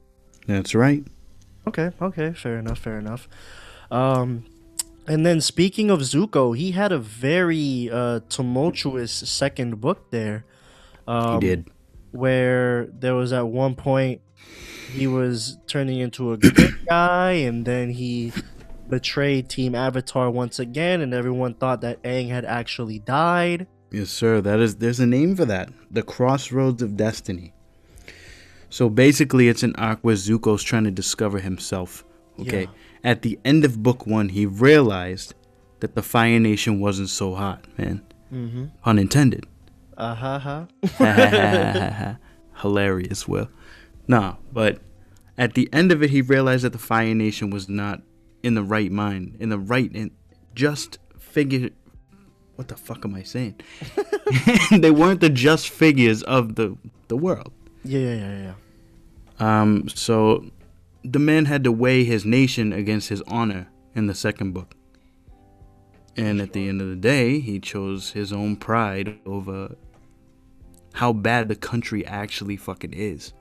[0.48, 1.06] That's right.
[1.68, 3.28] Okay, okay, fair enough, fair enough.
[3.92, 4.46] Um,
[5.08, 10.46] and then speaking of Zuko, he had a very uh, tumultuous second book there.
[11.08, 11.68] Um, he did.
[12.12, 14.22] where there was at one point
[14.92, 18.32] he was turning into a good guy and then he
[18.90, 24.42] betrayed team avatar once again and everyone thought that Aang had actually died Yes, sir.
[24.42, 25.70] That is there's a name for that.
[25.90, 27.54] The Crossroads of Destiny.
[28.70, 32.04] So basically it's an arc where Zuko's trying to discover himself.
[32.40, 32.64] Okay.
[32.64, 32.68] Yeah.
[33.06, 35.36] At the end of book one, he realized
[35.80, 38.02] that the Fire Nation wasn't so hot, man.
[38.34, 38.66] mm-hmm.
[38.82, 39.46] Pun intended.
[39.96, 40.66] uh-huh
[42.62, 43.50] Hilarious, Will.
[44.08, 44.80] Nah, but
[45.38, 48.02] at the end of it, he realized that the Fire Nation was not
[48.42, 50.10] in the right mind, in the right and
[50.56, 51.70] just figure.
[52.56, 53.60] What the fuck am I saying?
[54.72, 56.76] they weren't the just figures of the
[57.08, 57.52] the world.
[57.84, 58.54] yeah yeah yeah yeah
[59.40, 60.46] Um, so
[61.12, 64.76] the man had to weigh his nation against his honor in the second book.
[66.18, 69.76] And at the end of the day, he chose his own pride over
[70.94, 73.34] how bad the country actually fucking is.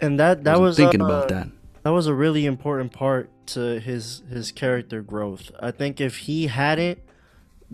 [0.00, 1.48] and that that was thinking uh, about that.
[1.82, 5.50] that was a really important part to his his character growth.
[5.60, 6.98] I think if he hadn't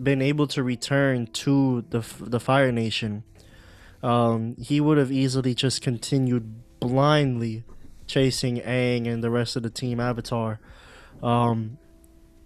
[0.01, 3.23] been able to return to the the Fire Nation,
[4.01, 7.63] um, he would have easily just continued blindly
[8.07, 10.59] chasing Aang and the rest of the team Avatar.
[11.21, 11.77] Um,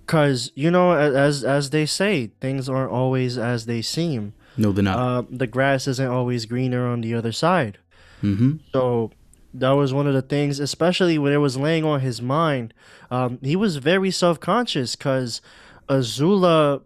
[0.05, 4.33] cause you know, as as they say, things aren't always as they seem.
[4.55, 4.97] No, they're not.
[4.97, 7.77] Uh, the grass isn't always greener on the other side.
[8.21, 8.57] mm-hmm.
[8.73, 9.11] So
[9.53, 12.73] that was one of the things, especially when it was laying on his mind.
[13.09, 15.41] Um, he was very self conscious because
[15.89, 16.81] Azula,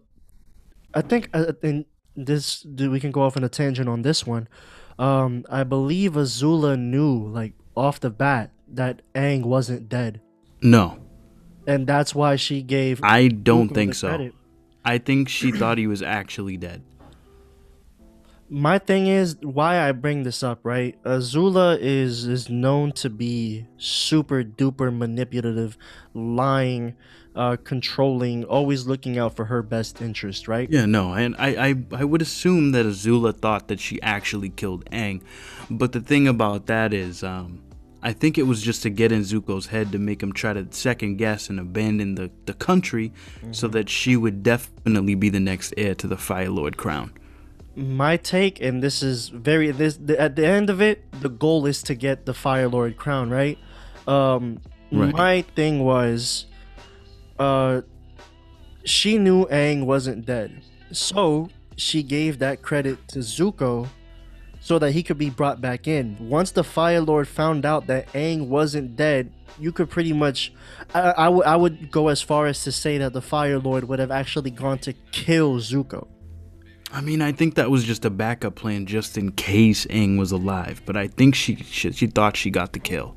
[0.94, 1.86] I think, uh, and
[2.16, 4.48] this we can go off on a tangent on this one.
[5.00, 10.22] Um, I believe Azula knew, like off the bat, that Aang wasn't dead,
[10.62, 11.00] No,
[11.68, 13.00] and that's why she gave.
[13.04, 14.08] I don't Zuko think so.
[14.10, 14.36] credit.
[14.86, 16.82] I think she thought he was actually dead.
[18.50, 21.02] my thing is why I bring this up, right?
[21.04, 25.78] Azula is is known to be super duper manipulative,
[26.14, 26.96] lying,
[27.36, 30.70] uh, controlling, always looking out for her best interest, right?
[30.70, 34.86] Yeah, no, and I, I, I would assume that Azula thought that she actually killed
[34.92, 35.22] Aang,
[35.70, 37.62] but the thing about that is, um,
[38.04, 40.66] I think it was just to get in Zuko's head to make him try to
[40.72, 43.14] second guess and abandon the, the country,
[43.52, 47.14] so that she would definitely be the next heir to the Fire Lord crown.
[47.76, 51.66] My take, and this is very this the, at the end of it, the goal
[51.66, 53.58] is to get the Fire Lord crown, right?
[54.08, 54.60] Um,
[54.94, 55.14] Right.
[55.16, 56.48] my thing was,
[57.42, 57.82] uh,
[58.84, 63.88] she knew Aang wasn't dead, so she gave that credit to Zuko,
[64.60, 66.18] so that he could be brought back in.
[66.20, 70.54] Once the Fire Lord found out that Aang wasn't dead, you could pretty much,
[70.94, 73.86] I, I would I would go as far as to say that the Fire Lord
[73.86, 76.08] would have actually gone to kill Zuko.
[76.94, 80.32] I mean, I think that was just a backup plan just in case Aang was
[80.32, 83.16] alive, but I think she she, she thought she got the kill.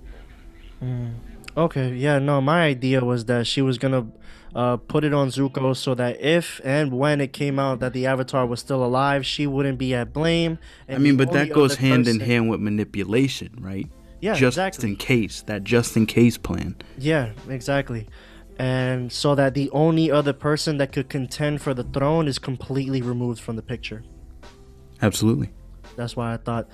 [1.56, 4.08] Okay, yeah, no, my idea was that she was gonna
[4.54, 8.06] uh, put it on Zuko so that if and when it came out that the
[8.06, 10.58] Avatar was still alive, she wouldn't be at blame.
[10.88, 13.88] I mean, but that goes hand in hand with manipulation, right?
[14.20, 14.90] Yeah, just exactly.
[14.90, 16.76] in case, that just in case plan.
[16.98, 18.08] Yeah, exactly.
[18.58, 23.02] And so that the only other person that could contend for the throne is completely
[23.02, 24.02] removed from the picture.
[25.02, 25.50] Absolutely.
[25.96, 26.68] That's why I thought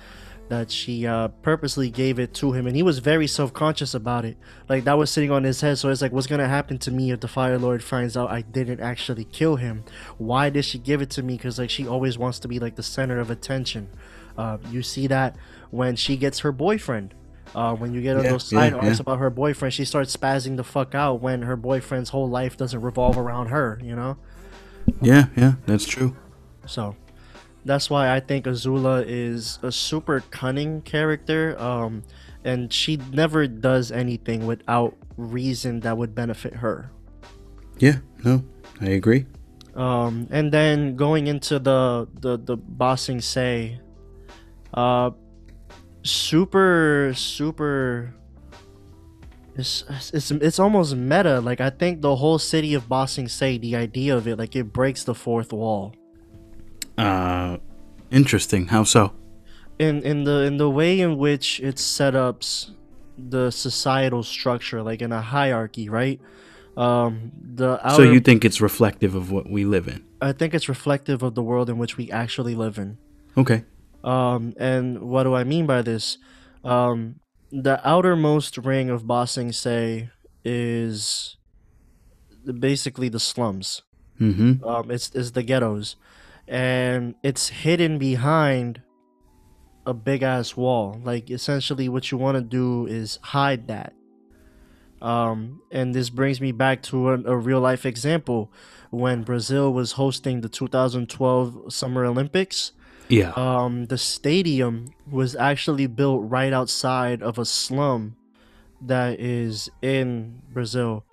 [0.51, 4.35] that she uh, purposely gave it to him, and he was very self-conscious about it.
[4.67, 7.09] Like that was sitting on his head, so it's like, what's gonna happen to me
[7.11, 9.85] if the Fire Lord finds out I didn't actually kill him?
[10.17, 11.37] Why did she give it to me?
[11.37, 13.87] Because like she always wants to be like the center of attention.
[14.37, 15.37] Uh, you see that
[15.69, 17.15] when she gets her boyfriend.
[17.55, 19.01] Uh, when you get on Yeah, those side yeah, arcs yeah.
[19.01, 22.81] about her boyfriend, she starts spazzing the fuck out when her boyfriend's whole life doesn't
[22.81, 23.79] revolve around her.
[23.83, 24.17] You know.
[25.01, 26.15] Yeah, yeah, that's true.
[26.65, 26.95] So
[27.65, 31.59] that's why I think Azula is a super cunning character.
[31.59, 32.03] Um,
[32.43, 36.91] and she never does anything without reason that would benefit her.
[37.77, 38.43] Yeah, no,
[38.79, 39.25] I agree.
[39.75, 43.79] Um, and then going into the the the Ba Sing Se,
[44.73, 45.11] uh,
[46.03, 48.13] super super.
[49.55, 51.39] It's, it's it's almost meta.
[51.41, 54.55] Like I think the whole city of Ba Sing Se, the idea of it, like
[54.55, 55.93] it breaks the fourth wall.
[57.01, 57.57] Uh,
[58.11, 58.67] interesting.
[58.67, 59.13] How so?
[59.79, 62.43] In in the in the way in which it set up
[63.17, 66.19] the societal structure, like in a hierarchy, right?
[66.77, 70.05] Um, the outer, so you think it's reflective of what we live in?
[70.21, 72.97] I think it's reflective of the world in which we actually live in.
[73.37, 73.65] Okay.
[74.03, 76.17] Um, and what do I mean by this?
[76.63, 77.19] Um,
[77.51, 80.09] the outermost ring of Ba Sing Se
[80.45, 81.37] is
[82.59, 83.81] basically the slums.
[84.19, 84.63] Mm-hmm.
[84.63, 85.95] Um, it's is the ghettos,
[86.51, 88.81] and it's hidden behind
[89.85, 90.99] a big ass wall.
[91.01, 93.93] Like essentially, what you want to do is hide that.
[95.01, 98.51] Um, and this brings me back to a, a real life example
[98.91, 102.73] when Brazil was hosting the 2012 Summer Olympics.
[103.07, 103.31] Yeah.
[103.35, 108.17] Um, the stadium was actually built right outside of a slum
[108.81, 111.05] that is in Brazil.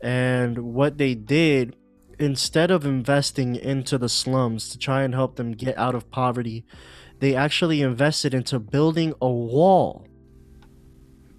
[0.00, 1.76] And what they did,
[2.20, 6.64] instead of investing into the slums to try and help them get out of poverty,
[7.18, 10.06] they actually invested into building a wall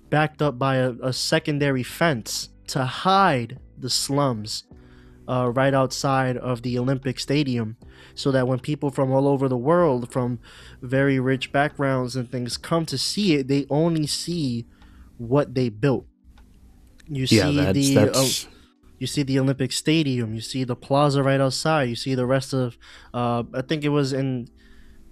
[0.09, 4.65] backed up by a, a secondary fence to hide the slums
[5.27, 7.77] uh, right outside of the Olympic Stadium
[8.13, 10.39] so that when people from all over the world, from
[10.81, 14.65] very rich backgrounds and things, come to see it, they only see
[15.17, 16.05] what they built.
[17.07, 18.45] You yeah, see that's, the that's...
[18.45, 18.49] Uh,
[19.01, 22.53] you see the Olympic Stadium, you see the plaza right outside, you see the rest
[22.53, 22.77] of.
[23.11, 24.47] Uh, I think it was in.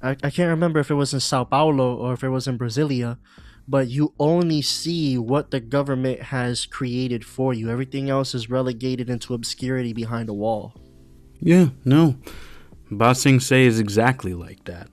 [0.04, 2.60] I, I can't remember if it was in Sao Paulo or if it was in
[2.60, 3.18] Brasilia,
[3.68, 7.72] but you only see what the government has created for you.
[7.72, 10.76] Everything else is relegated into obscurity behind a wall.
[11.40, 12.16] Yeah, no.
[12.92, 14.90] Ba Sing Se is exactly like that.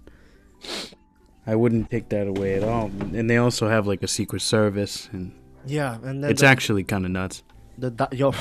[1.46, 2.86] I wouldn't take that away at all.
[2.86, 7.04] And they also have like a secret service and yeah, and it's the, actually kind
[7.04, 7.42] of nuts.
[7.78, 8.32] The yo,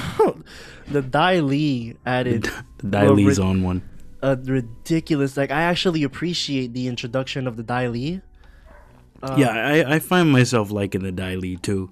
[0.88, 3.82] the Dai Li added the Dai Li's on one.
[4.21, 8.21] A ridiculous like I actually appreciate the introduction of the Dai Li.
[9.21, 11.91] Uh, yeah, I, I find myself liking the Dai Li too.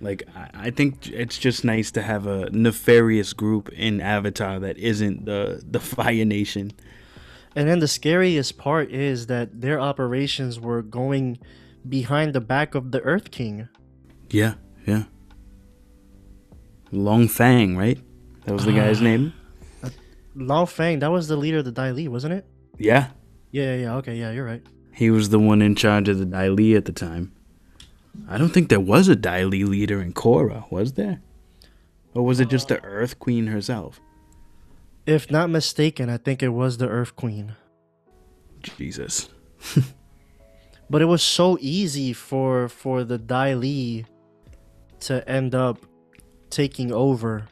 [0.00, 4.76] Like I, I think it's just nice to have a nefarious group in Avatar that
[4.76, 6.72] isn't the the Fire Nation.
[7.54, 11.38] And then the scariest part is that their operations were going
[11.88, 13.68] behind the back of the Earth King.
[14.28, 14.54] Yeah,
[14.86, 15.04] yeah.
[16.92, 17.98] Long Fang, right?
[18.44, 19.32] That was the guy's name.
[19.82, 19.90] Uh,
[20.34, 22.46] Long Fang, that was the leader of the Dai Li, wasn't it?
[22.78, 23.08] Yeah.
[23.50, 23.94] Yeah, yeah, yeah.
[23.96, 24.62] Okay, yeah, you're right.
[24.92, 27.32] He was the one in charge of the Dai Li at the time.
[28.28, 31.20] I don't think there was a Dai Li leader in Korra, was there?
[32.14, 34.00] Or was it just the Earth Queen herself?
[35.04, 37.54] If not mistaken, I think it was the Earth Queen.
[38.62, 39.28] Jesus.
[40.90, 44.06] but it was so easy for for the Dai Li
[45.00, 45.84] to end up
[46.50, 47.48] taking over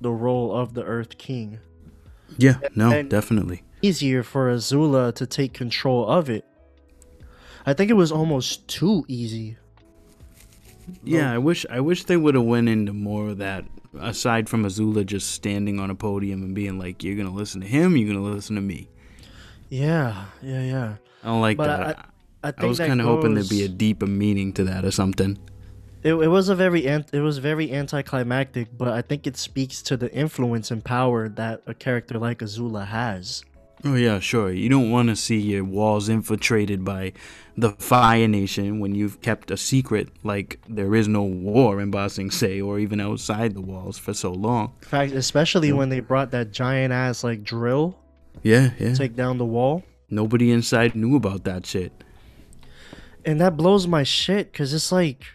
[0.00, 1.58] the role of the Earth King.
[2.36, 3.62] Yeah, no, and definitely.
[3.82, 6.44] Easier for Azula to take control of it.
[7.64, 9.56] I think it was almost too easy
[11.02, 13.64] yeah, I wish I wish they would have went into more of that.
[13.98, 17.66] Aside from Azula just standing on a podium and being like, "You're gonna listen to
[17.66, 18.88] him, you're gonna listen to me."
[19.68, 20.94] Yeah, yeah, yeah.
[21.22, 21.98] I don't like but that.
[22.42, 24.90] I, I, I was kind of hoping there'd be a deeper meaning to that or
[24.90, 25.38] something.
[26.02, 29.96] It, it was a very it was very anticlimactic, but I think it speaks to
[29.96, 33.44] the influence and power that a character like Azula has.
[33.84, 34.50] Oh yeah, sure.
[34.50, 37.12] You don't want to see your walls infiltrated by
[37.56, 42.10] the Fire Nation when you've kept a secret like there is no war in Ba
[42.10, 44.74] Sing Se or even outside the walls for so long.
[44.82, 47.98] In fact, especially when they brought that giant ass like drill.
[48.42, 48.94] Yeah, yeah.
[48.94, 49.84] Take down the wall.
[50.10, 51.92] Nobody inside knew about that shit.
[53.24, 55.26] And that blows my shit because it's like,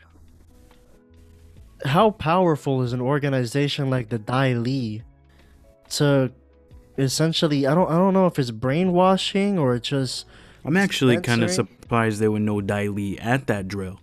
[1.84, 5.04] how powerful is an organization like the Dai Li
[5.92, 6.32] to
[6.98, 10.26] essentially I don't I don't know if it's brainwashing or it's just
[10.66, 14.00] I'm actually kind of surprised there were no Dai Li at that drill.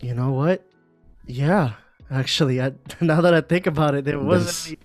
[0.00, 0.66] You know what?
[1.26, 1.74] Yeah,
[2.10, 4.78] actually, I, now that I think about it, there wasn't.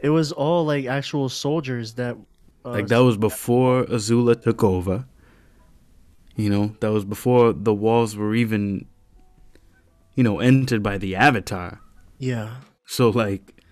[0.00, 2.16] It was all like actual soldiers that.
[2.64, 5.06] Uh, like that was before Azula took over.
[6.36, 8.86] You know, that was before the walls were even,
[10.18, 11.80] you know, entered by the Avatar.
[12.18, 12.56] Yeah.
[12.86, 13.62] So like,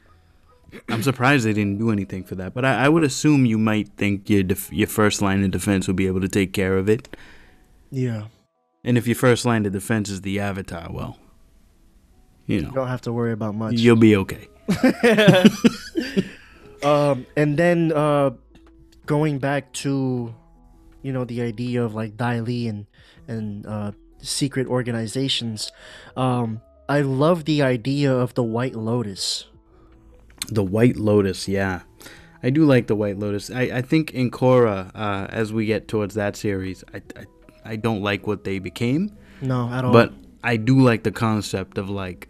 [0.88, 2.55] I'm surprised they didn't do anything for that.
[2.55, 5.88] But I, I would assume you might think your def- your first line of defense
[5.88, 7.16] would be able to take care of it.
[7.90, 8.28] Yeah.
[8.84, 11.18] And if your first line of defense is the Avatar, well,
[12.47, 13.74] you know, You don't have to worry about much.
[13.74, 14.47] you'll be okay.
[16.84, 18.30] um, and then uh,
[19.07, 20.32] going back to,
[21.03, 22.86] you know, the idea of like Dai Li and
[23.26, 23.90] and uh,
[24.27, 25.70] secret organizations,
[26.16, 29.47] um, I love the idea of the White Lotus.
[30.49, 31.83] The White Lotus, yeah.
[32.43, 33.51] I do like the White Lotus.
[33.51, 37.24] I, I think in Korra, uh, as we get towards that series, I, I
[37.68, 39.11] I don't like what they became,
[39.43, 39.93] No, at all.
[39.93, 40.12] but
[40.45, 42.29] I do like the concept of like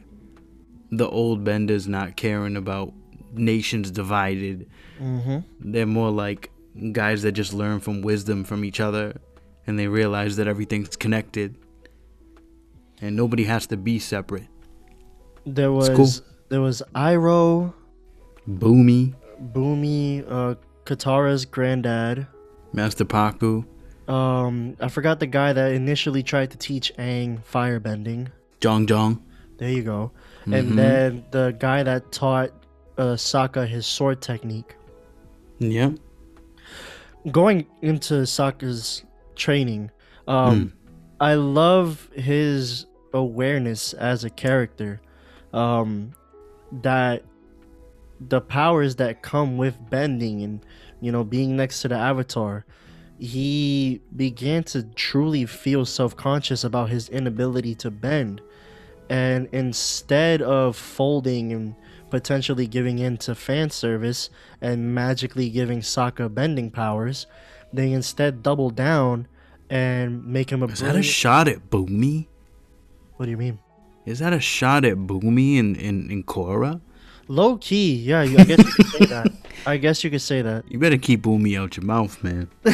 [0.90, 2.94] the old benders not caring about
[3.34, 4.66] nations divided.
[4.98, 6.50] hmm They're more like
[6.92, 9.20] guys that just learn from wisdom from each other,
[9.66, 11.56] and they realize that everything's connected,
[13.00, 14.48] and nobody has to be separate.
[15.44, 16.08] there was cool.
[16.48, 17.72] there was Iroh,
[18.48, 19.14] Bumi,
[19.52, 22.26] Bumi, uh, Katara's granddad.
[22.72, 23.64] Master Pakku,
[24.08, 28.28] Um, I forgot the guy that initially tried to teach Aang firebending.
[28.60, 29.20] Jeong Jeong.
[29.58, 30.12] There you go.
[30.46, 30.54] Mhm.
[30.58, 32.50] And then the guy that taught
[32.98, 34.74] uh, Sokka his sword technique.
[35.58, 35.90] Yeah.
[37.30, 39.02] Going into Sokka's
[39.34, 39.90] training,
[40.28, 40.72] um,
[41.20, 45.00] I love his awareness as a character.
[45.52, 46.12] Um,
[46.72, 47.24] that
[48.20, 50.66] the powers that come with bending and
[51.00, 52.64] you know being next to the Avatar,
[53.18, 58.42] he began to truly feel self-conscious about his inability to bend
[59.08, 61.74] and instead of folding and
[62.10, 64.30] potentially giving in to fan service
[64.60, 67.26] and magically giving Sokka bending powers,
[67.72, 69.28] they instead double down
[69.68, 72.26] and make him a Is that a shot at Bumi?
[73.16, 73.58] What do you mean?
[74.04, 76.80] Is that a shot at Bumi in, in, in Korra?
[77.28, 78.22] Low key, yeah.
[78.22, 79.32] you- I guess you could say that.
[79.66, 80.70] I guess you could say that.
[80.70, 82.48] You better keep Bumi out your mouth, man.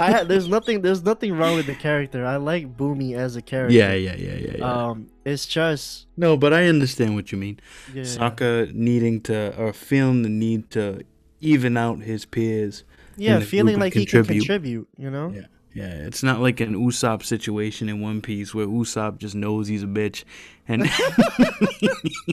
[0.00, 2.24] I there's nothing there's nothing wrong with the character.
[2.26, 3.74] I like Bumi as a character.
[3.74, 4.64] Yeah, yeah, yeah, yeah, yeah.
[4.88, 7.60] Um, it's just no, but I understand what you mean.
[7.94, 8.02] yeah.
[8.02, 11.02] Sokka needing to, or feeling the need to
[11.40, 12.82] even out his peers.
[13.16, 14.40] yeah, feeling like and he can contribute.
[14.40, 14.88] contribute.
[14.96, 15.32] You know.
[15.34, 15.46] Yeah.
[15.74, 19.82] Yeah, it's not like an Usopp situation in One Piece where Usopp just knows he's
[19.82, 20.24] a bitch
[20.68, 20.88] and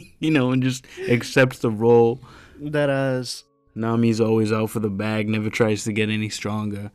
[0.19, 2.19] you know and just accepts the role.
[2.59, 6.91] That as Nami's always out for the bag, never tries to get any stronger.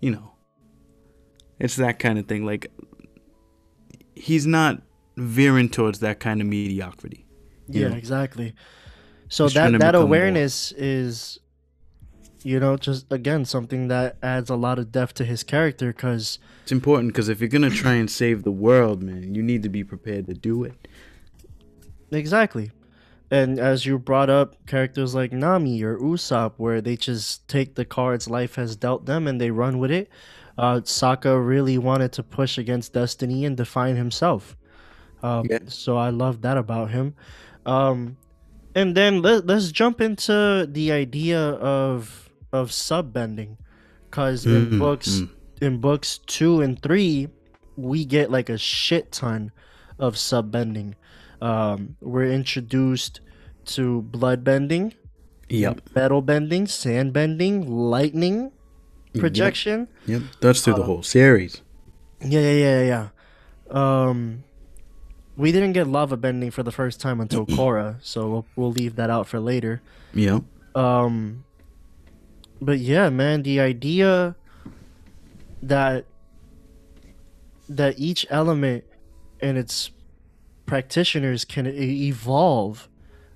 [0.00, 0.32] You know.
[1.58, 2.44] It's that kind of thing.
[2.44, 2.70] Like
[4.14, 4.82] he's not
[5.16, 7.26] veering towards that kind of mediocrity.
[7.68, 7.96] yeah, know.
[7.96, 8.54] exactly.
[9.28, 10.02] So He's that that become more.
[10.02, 11.38] awareness is,
[12.42, 16.38] you know, just again something that adds a lot of depth to his character because
[16.62, 19.68] It's important because if you're gonna try and save the world, man, you need to
[19.68, 20.88] be prepared to do it.
[22.10, 22.70] Exactly.
[23.30, 27.84] And as you brought up, characters like Nami or Usopp, where they just take the
[27.84, 30.08] cards life has dealt them and they run with it.
[30.56, 34.56] Uh, Sokka really wanted to push against destiny and define himself.
[35.22, 35.58] Um, Yeah.
[35.68, 37.14] So I love that about him.
[37.66, 38.16] Um,
[38.74, 43.58] and then let, let's jump into the idea of of sub bending,
[44.10, 45.28] because in Mm, books mm.
[45.60, 47.28] in books two and three,
[47.76, 49.50] we get like a shit ton
[49.98, 50.94] of sub bending.
[51.40, 53.20] Um, we're introduced
[53.66, 54.94] to blood bending,
[55.48, 55.80] Yep.
[55.94, 58.50] metal bending, sand bending, lightning
[59.18, 59.88] projection.
[60.06, 60.22] Yep.
[60.40, 61.62] That's through the Uh, whole series.
[62.20, 63.08] Yeah, yeah, yeah, yeah.
[63.70, 64.44] Um,
[65.36, 68.96] we didn't get lava bending for the first time until Korra, so we'll, we'll leave
[68.96, 69.80] that out for later.
[70.14, 70.42] Yep.
[70.74, 71.44] Um,
[72.60, 74.36] but yeah, man, the idea
[75.62, 76.04] that
[77.68, 78.84] that each element
[79.40, 79.90] and its
[80.66, 82.88] practitioners can evolve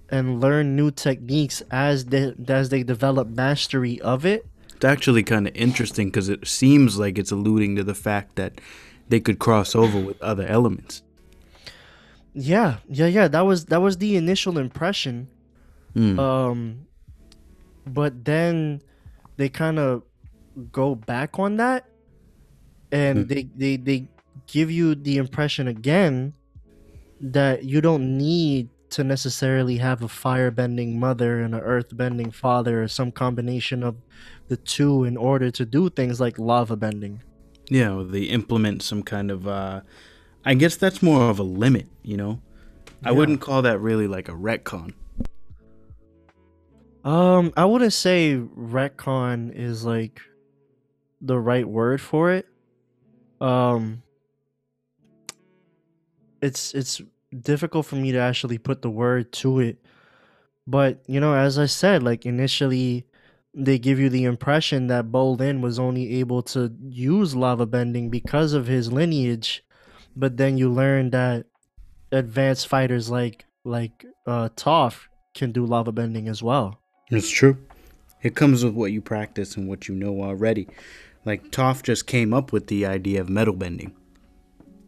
[0.08, 4.46] and learn new techniques as they as they develop mastery of it.
[4.74, 8.60] It's actually kind of interesting because it seems like it's alluding to the fact that
[9.08, 11.02] they could cross over with other elements.
[12.34, 13.28] Yeah, yeah, yeah.
[13.28, 15.28] That was that was the initial impression.
[15.94, 16.18] Mm.
[16.18, 16.86] Um,
[17.86, 18.82] but then
[19.37, 20.03] they kind of
[20.70, 21.87] go back on that,
[22.91, 23.26] and Hmm.
[23.26, 24.09] they they they
[24.47, 26.35] give you the impression again
[27.20, 32.89] that you don't need to necessarily have a fire-bending mother and an earth-bending father or
[32.89, 33.97] some combination of
[34.49, 37.22] the two in order to do things like lava bending.
[37.70, 39.47] yeah, or they implement some kind of.
[39.49, 39.80] uh
[40.45, 42.41] I guess that's more of a limit, you know.
[43.05, 44.93] I wouldn't call that really like a retcon.
[47.05, 50.20] Um, I wouldn't say retcon is like
[51.20, 52.46] the right word for it.
[53.40, 54.03] Um,
[56.40, 57.00] it's it's
[57.40, 59.78] difficult for me to actually put the word to it,
[60.66, 63.07] but you know, as I said, like initially,
[63.53, 68.53] they give you the impression that Bolin was only able to use lava bending because
[68.53, 69.64] of his lineage,
[70.14, 71.46] but then you learn that
[72.12, 76.82] advanced fighters like like uh Toph can do lava bending as well.
[77.12, 77.58] It's true.
[78.22, 80.66] It comes with what you practice and what you know already.
[81.24, 83.94] Like Toph just came up with the idea of metal bending.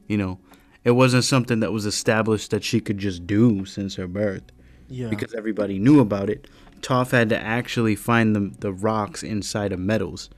[0.08, 0.38] You know,
[0.84, 4.44] it wasn't something that was established that she could just do since her birth.
[4.88, 5.08] Yeah.
[5.08, 6.48] Because everybody knew about it.
[6.80, 10.30] Toph had to actually find the, the rocks inside of metals.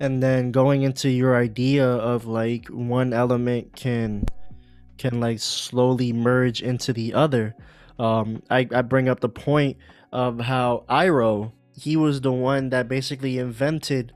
[0.00, 4.24] And then going into your idea of like one element can
[4.96, 7.54] can like slowly merge into the other.
[7.98, 9.76] Um, I, I bring up the point
[10.12, 14.12] of how Iroh, he was the one that basically invented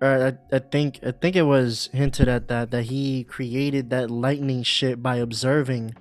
[0.00, 4.10] or I, I think I think it was hinted at that that he created that
[4.10, 5.94] lightning shit by observing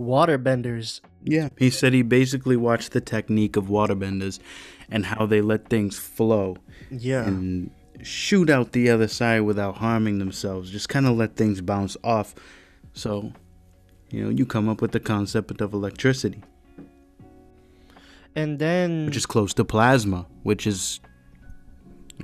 [0.00, 1.00] waterbenders.
[1.22, 4.38] Yeah, he said he basically watched the technique of waterbenders
[4.90, 6.56] and how they let things flow.
[6.90, 7.24] Yeah.
[7.24, 7.70] And
[8.02, 10.70] shoot out the other side without harming themselves.
[10.70, 12.34] Just kind of let things bounce off.
[12.92, 13.32] So,
[14.10, 16.42] you know, you come up with the concept of electricity.
[18.34, 21.00] And then which is close to plasma, which is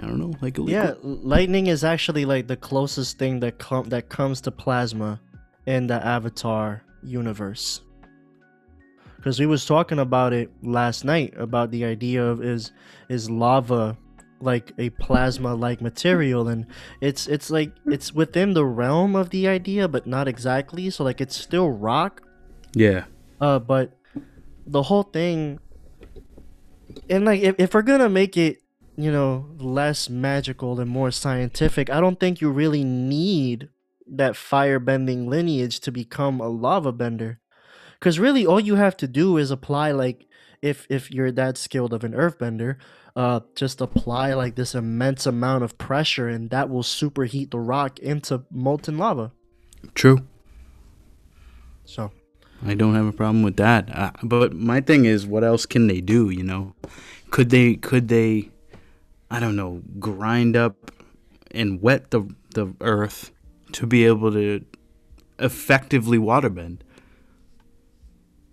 [0.01, 0.63] I don't know, like a.
[0.63, 5.21] Yeah, lightning is actually like the closest thing that com- that comes to plasma
[5.67, 7.83] in the Avatar universe.
[9.23, 12.73] Cuz we was talking about it last night about the idea of is
[13.09, 13.99] is lava
[14.41, 16.67] like a plasma like material and
[17.01, 21.21] it's it's like it's within the realm of the idea but not exactly so like
[21.21, 22.23] it's still rock
[22.73, 23.05] yeah
[23.41, 23.91] uh but
[24.67, 25.59] the whole thing
[27.09, 28.63] and like if, if we're gonna make it
[28.99, 33.69] you know, less magical and more scientific, I don't think you really need
[34.09, 37.39] that fire bending lineage to become a lava bender.
[38.01, 40.27] Cause really all you have to do is apply like
[40.63, 42.77] if if you're that skilled of an earthbender,
[43.15, 48.01] uh just apply like this immense amount of pressure and that will superheat the rock
[48.01, 49.31] into molten lava.
[49.95, 50.27] True.
[51.85, 52.11] So
[52.67, 53.89] I don't have a problem with that.
[53.95, 56.75] Uh, but my thing is what else can they do, you know?
[57.31, 58.51] Could they could they
[59.31, 60.91] I don't know, grind up
[61.51, 63.31] and wet the the earth
[63.73, 64.65] to be able to
[65.39, 66.81] effectively waterbend.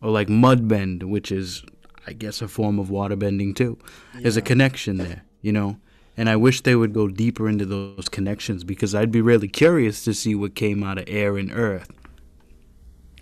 [0.02, 1.64] Or like mud bend, which is
[2.06, 3.80] I guess a form of waterbending too.
[4.14, 4.22] Yeah.
[4.22, 5.78] There's a connection there, you know.
[6.18, 10.04] And I wish they would go deeper into those connections because I'd be really curious
[10.06, 11.92] to see what came out of air and earth.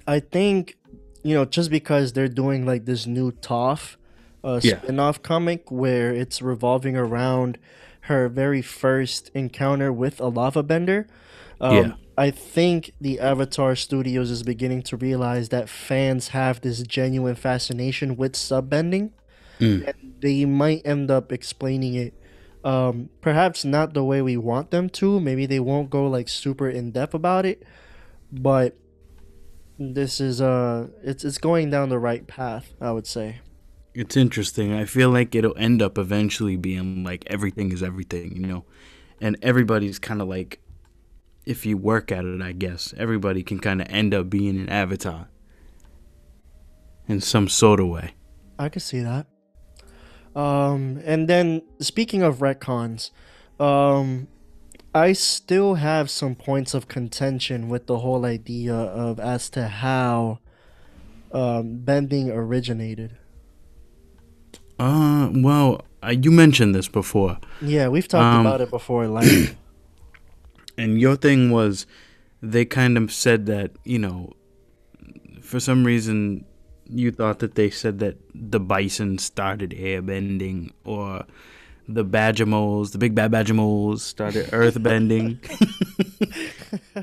[0.08, 0.78] I think,
[1.24, 3.96] you know, just because they're doing like this new Toph,
[4.44, 4.82] yeah.
[4.82, 7.58] spin-off comic where it's revolving around
[8.02, 11.08] her very first encounter with a lava bender.
[11.62, 11.94] Um, yeah.
[12.18, 18.18] I think the Avatar Studios is beginning to realize that fans have this genuine fascination
[18.18, 19.12] with subbending,
[19.60, 19.88] mm.
[19.88, 22.14] and they might end up explaining it.
[22.66, 25.20] Um, perhaps not the way we want them to.
[25.20, 27.64] Maybe they won't go like super in depth about it,
[28.32, 28.78] but
[29.78, 32.74] this is uh, it's it's going down the right path.
[32.80, 33.40] I would say.
[33.94, 34.74] It's interesting.
[34.74, 38.66] I feel like it'll end up eventually being like everything is everything, you know?
[39.22, 40.60] And everybody's kind of like,
[41.46, 44.68] if you work at it, I guess, everybody can kind of end up being an
[44.68, 45.30] avatar
[47.08, 48.16] in some sort of way.
[48.58, 49.28] I could see that.
[50.36, 53.12] Um, and then speaking of retcons,
[53.60, 54.28] um,
[54.96, 60.40] I still have some points of contention with the whole idea of as to how
[61.32, 63.18] um, bending originated.
[64.80, 67.40] Uh, well, uh, you mentioned this before.
[67.62, 69.56] Yeah, we've talked um, about it before, like.
[70.78, 71.88] and your thing was,
[72.42, 74.34] they kind of said that you know,
[75.42, 76.46] for some reason,
[76.86, 81.26] you thought that they said that the bison started airbending, or
[81.88, 85.38] the Badgermoles, the big bad Badgermoles, started earthbending,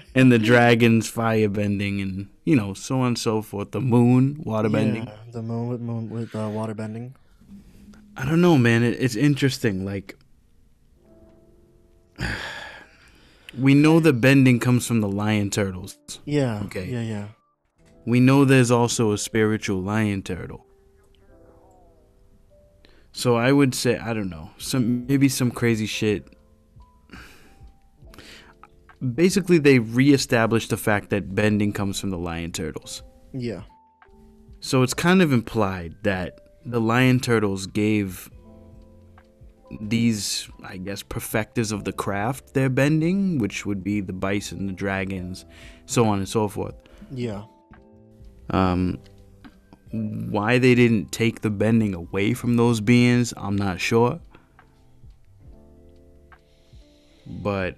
[0.15, 3.73] and the dragons firebending, and you know, so on and so forth.
[3.73, 5.07] The moon waterbending.
[5.07, 7.13] Yeah, the moon with moon with uh, waterbending.
[8.17, 8.83] I don't know, man.
[8.83, 9.85] It, it's interesting.
[9.85, 10.17] Like,
[13.59, 15.99] we know the bending comes from the lion turtles.
[16.25, 16.61] Yeah.
[16.65, 16.87] Okay.
[16.87, 17.29] Yeah, yeah.
[18.07, 20.67] We know there's also a spiritual lion turtle.
[23.13, 26.29] So I would say I don't know some maybe some crazy shit.
[29.15, 33.03] Basically, they reestablished the fact that bending comes from the lion turtles.
[33.33, 33.63] Yeah.
[34.61, 38.31] So it's kind of implied that the lion turtles gave
[39.81, 44.73] these, I guess, perfecters of the craft their bending, which would be the bison, the
[44.73, 45.45] dragons,
[45.87, 46.75] so on and so forth.
[47.11, 47.45] Yeah.
[48.51, 48.99] Um,
[49.93, 54.21] Why they didn't take the bending away from those beings, I'm not sure.
[57.27, 57.77] But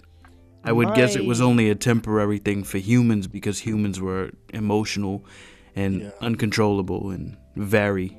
[0.64, 5.24] I would guess it was only a temporary thing for humans because humans were emotional
[5.74, 6.10] and Yeah.
[6.20, 8.16] uncontrollable and vary.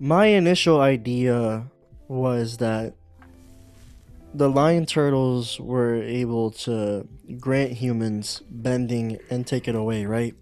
[0.00, 1.70] My initial idea
[2.08, 2.94] was that
[4.34, 7.06] the lion turtles were able to
[7.38, 10.34] grant humans bending and take it away, right?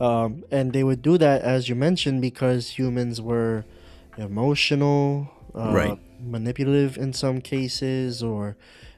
[0.00, 3.64] Um, and they would do that, as you mentioned, because humans were
[4.16, 5.98] emotional, uh, Right.
[6.20, 8.56] manipulative in some cases, or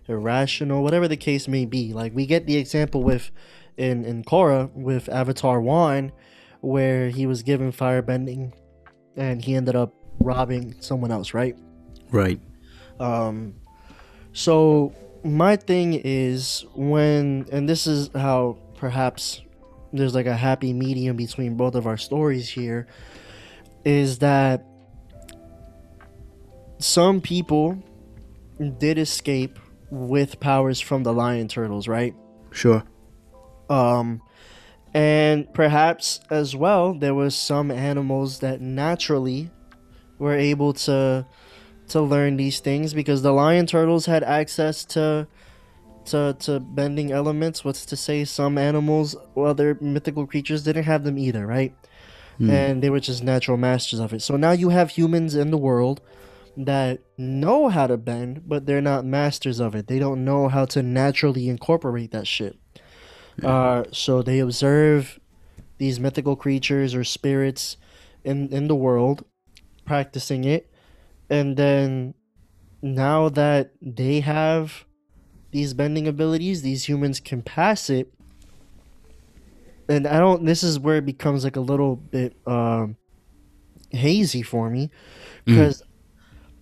[0.09, 1.93] irrational, whatever the case may be.
[1.93, 3.31] Like we get the example with
[3.77, 6.13] in in Korra with Avatar One,
[6.61, 8.53] where he was given firebending
[9.17, 11.57] and he ended up robbing someone else, right?
[12.11, 12.41] Right.
[12.99, 13.55] Um,
[14.33, 14.93] so
[15.25, 19.41] my thing is when, and this is how perhaps
[19.93, 22.87] there's like a happy medium between both of our stories here,
[23.85, 24.65] is that
[26.79, 27.83] some people
[28.79, 29.59] did escape
[29.91, 32.15] with powers from the lion turtles, right?
[32.53, 32.85] Sure.
[33.69, 34.23] Um,
[34.93, 39.51] and perhaps as well, there was some animals that naturally
[40.19, 41.27] were able to
[41.89, 45.27] to learn these things because the lion turtles had access to
[46.07, 47.65] to to bending elements.
[47.65, 51.75] What's to say some animals, other mythical creatures didn't have them either, right?
[52.51, 54.23] And they were just natural masters of it.
[54.23, 56.01] So now you have humans in the world
[56.57, 59.89] that know how to bend, but they're not masters of it.
[59.89, 62.59] They don't know how to naturally incorporate that shit.
[63.43, 65.21] Uh, so they observe
[65.79, 67.77] these mythical creatures or spirits
[68.25, 69.25] in in the world,
[69.85, 70.71] practicing it,
[71.29, 72.15] and then
[72.83, 74.85] now that they have
[75.51, 78.13] these bending abilities, these humans can pass it.
[79.89, 80.45] And I don't.
[80.45, 82.97] This is where it becomes like a little bit um,
[83.91, 84.91] hazy for me,
[85.45, 85.83] because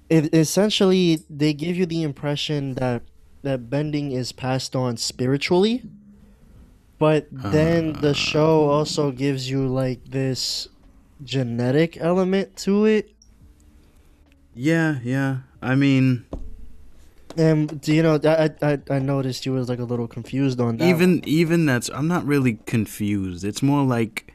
[0.09, 3.03] it essentially they give you the impression that
[3.43, 5.83] that bending is passed on spiritually
[6.99, 10.67] but then the show also gives you like this
[11.23, 13.15] genetic element to it
[14.61, 15.39] Yeah, yeah.
[15.63, 16.27] I mean,
[17.39, 20.77] and do you know i i, I noticed you was like a little confused on
[20.79, 23.45] that even even that's I'm not really confused.
[23.45, 24.33] It's more like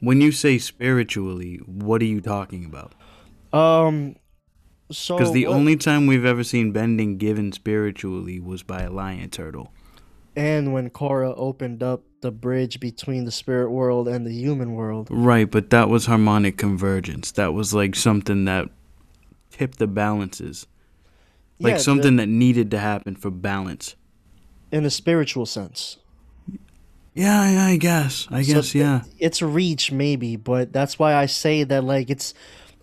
[0.00, 2.92] when you say spiritually, what are you talking about?
[3.52, 4.16] um
[4.90, 8.90] so Because the what- only time we've ever seen bending given spiritually was by a
[8.90, 9.72] lion turtle.
[10.36, 15.08] and when Korra opened up the bridge between the spirit world and the human world
[15.10, 17.30] Right, but that was harmonic convergence.
[17.32, 18.68] That was like something that
[19.50, 20.66] tipped the balances.
[21.58, 23.96] Like Yeah, the- something that needed to happen for balance.
[24.72, 25.96] in a spiritual sense
[27.14, 28.26] Yeah, yeah, I guess.
[28.30, 29.02] I So guess, th- yeah.
[29.18, 32.34] it's a reach maybe but that's why i say that like it's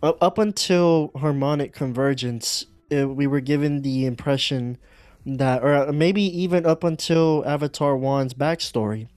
[0.01, 4.78] up, until harmonic convergence uh we were given the impression
[5.26, 9.07] that or uh, maybe even up until avatar 1's backstory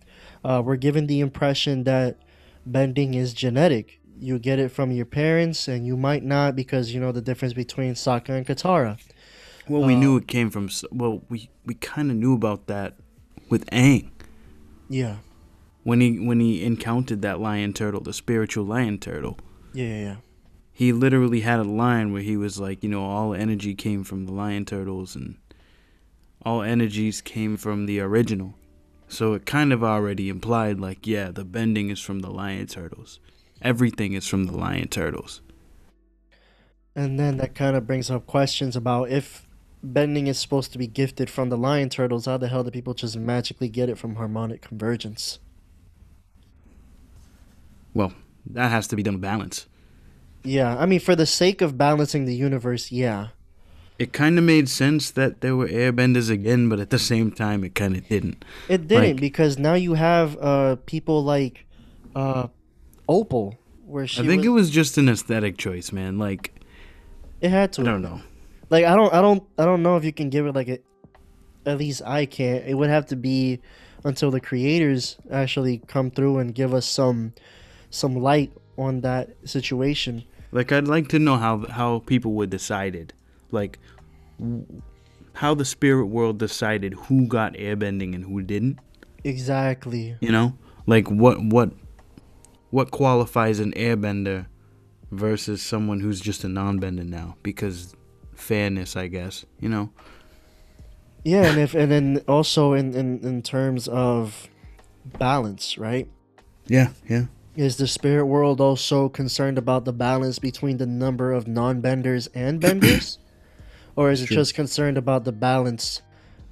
[0.44, 2.18] uh, we're given the impression that
[2.66, 7.00] bending is genetic you get it from your parents and you might not because you
[7.00, 8.98] know the difference between Sokka and katara
[9.68, 10.68] Well, we knew um, it came from.
[10.92, 12.94] Well, we we kind of knew about that
[13.48, 14.10] with Aang
[14.88, 15.16] yeah
[15.82, 19.38] when he when he encountered that lion turtle, the spiritual lion turtle.
[19.72, 20.16] yeah yeah, yeah.
[20.72, 24.26] He literally had a line where he was like, you know, all energy came from
[24.26, 25.36] the lion turtles, and
[26.42, 28.56] all energies came from the original.
[29.08, 33.20] So it kind of already implied, like, yeah, the bending is from the lion turtles.
[33.62, 35.40] Everything is from the lion turtles.
[36.94, 39.45] And then that kind of brings up questions about if
[39.82, 42.94] bending is supposed to be gifted from the lion turtles, how the hell do people
[42.94, 45.38] just magically get it from harmonic convergence?
[47.94, 48.12] Well,
[48.50, 49.66] that has to be done with balance.
[50.44, 53.28] Yeah, I mean, for the sake of balancing the universe, yeah.
[53.98, 57.64] It kind of made sense that there were airbenders again, but at the same time,
[57.64, 58.44] it kind of didn't.
[58.68, 61.64] It didn't Like- because now you have uh people like
[62.14, 62.48] uh
[63.08, 63.56] Opal,
[63.86, 66.18] where she I think was, it was just an aesthetic choice, man.
[66.18, 66.52] Like,
[67.40, 67.82] it had to.
[67.82, 68.20] I don't know.
[68.70, 70.78] Like I don't I don't I don't know if you can give it like a
[71.66, 72.64] at least I can't.
[72.66, 73.60] It would have to be
[74.04, 77.32] until the creators actually come through and give us some
[77.90, 80.24] some light on that situation.
[80.52, 83.12] Like, I'd like to know how how people were decided,
[83.50, 83.78] like
[84.38, 84.64] w-
[85.34, 88.78] how the spirit world decided who got airbending and who didn't.
[89.24, 90.16] Exactly.
[90.20, 90.56] You know,
[90.86, 91.72] like what what
[92.70, 94.46] what qualifies an airbender
[95.10, 97.36] versus someone who's just a non-bender now?
[97.42, 97.95] Because
[98.36, 99.44] fairness, I guess.
[99.60, 99.90] You know.
[101.24, 104.48] Yeah, and if and then also in in in terms of
[105.18, 106.08] balance, right?
[106.66, 107.26] Yeah, yeah.
[107.56, 112.60] Is the spirit world also concerned about the balance between the number of non-benders and
[112.60, 113.18] benders?
[113.96, 114.36] or is it True.
[114.36, 116.02] just concerned about the balance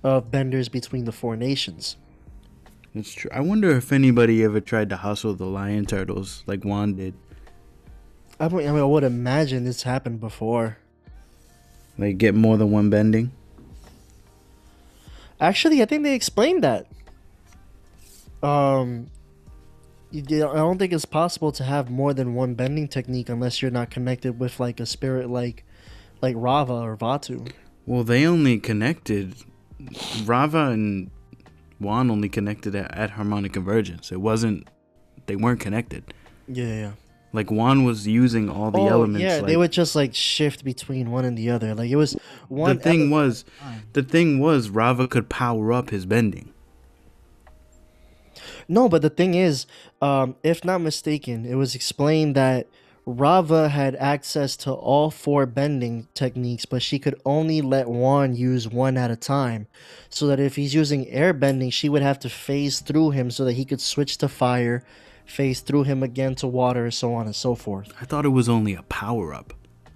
[0.02, 1.96] of benders between the four nations?
[2.94, 3.30] It's true.
[3.34, 7.14] I wonder if anybody ever tried to hustle the lion turtles like Wan did.
[8.38, 10.78] I mean, I mean, I would imagine this happened before.
[11.98, 13.32] Like get more than one bending.
[15.40, 16.86] Actually, I think they explained that.
[18.42, 19.10] Um,
[20.12, 23.90] I don't think it's possible to have more than one bending technique unless you're not
[23.90, 25.64] connected with like a spirit like,
[26.22, 27.50] like Raava or Vaatu.
[27.86, 29.34] Well, they only connected.
[29.80, 31.10] Raava and
[31.80, 34.12] Wan only connected at, at harmonic convergence.
[34.12, 34.68] It wasn't.
[35.26, 36.14] They weren't connected.
[36.46, 36.92] Yeah, yeah.
[37.34, 39.20] Like Wan was using all the oh, elements.
[39.20, 41.74] yeah, like, they would just like shift between one and the other.
[41.74, 42.16] Like it was
[42.48, 42.76] one.
[42.76, 43.44] the thing was,
[43.92, 46.54] the thing was, Raava could power up his bending.
[48.68, 49.66] No, but the thing is,
[50.00, 52.68] um, if not mistaken, it was explained that
[53.06, 58.68] Raava had access to all four bending techniques, but she could only let Wan use
[58.68, 59.66] one at a time.
[60.08, 63.44] So that if he's using air bending, she would have to phase through him so
[63.44, 64.84] that he could switch to fire,
[65.24, 67.92] phase through him again to water, so on and so forth.
[68.00, 69.54] I thought it was only a power up,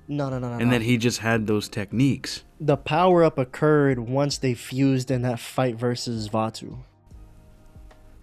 [0.08, 0.54] No, no, no, no.
[0.58, 0.78] and no.
[0.78, 2.44] that he just had those techniques.
[2.60, 6.78] the power up occurred once they fused in that fight versus Vaatu.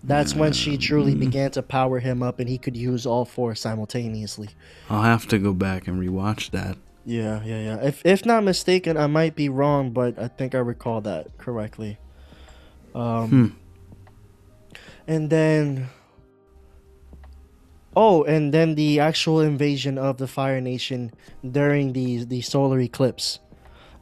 [0.03, 3.55] That's when she truly began to power him up and he could use all four
[3.55, 4.49] simultaneously.
[4.87, 6.77] I'll have to go back and rewatch that.
[7.05, 7.77] Yeah, yeah, yeah.
[7.83, 11.97] If if not mistaken, I might be wrong, but I think I recall that correctly.
[12.93, 13.57] Um
[15.07, 15.89] and then
[17.95, 21.11] Oh, and then the actual invasion of the Fire Nation
[21.49, 23.39] during the the solar eclipse.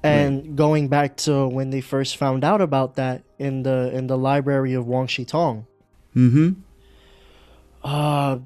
[0.05, 4.17] And going back to when they first found out about that in the in the
[4.17, 5.65] library of Wan Shi Tong.
[6.15, 6.59] Mm-hmm.
[7.83, 8.39] Uh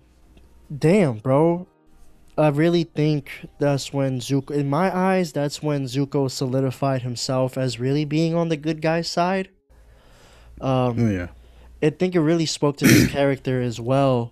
[0.76, 1.68] damn, bro.
[2.38, 7.80] I really think that's when Zuko in my eyes, that's when Zuko solidified himself as
[7.80, 9.50] really being on the good guy's side.
[10.62, 11.28] Um Oh yeah.
[11.82, 14.32] I think it really spoke to his character as well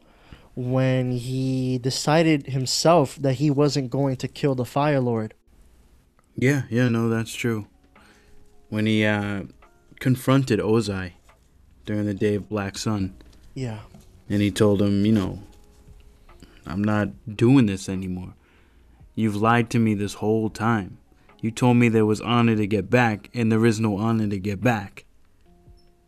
[0.56, 5.34] when he decided himself that he wasn't going to kill the Fire Lord.
[6.36, 7.68] Yeah, yeah, no, that's true.
[8.70, 9.43] When he uh,
[9.99, 11.12] confronted Ozai
[11.86, 13.16] during the day of Black Sun,
[13.53, 13.80] Yeah.
[14.30, 15.43] and he told him, you know,
[16.66, 18.34] I'm not doing this anymore.
[19.14, 20.97] You've lied to me this whole time.
[21.41, 24.39] You told me there was honor to get back, and there is no honor to
[24.39, 25.06] get back.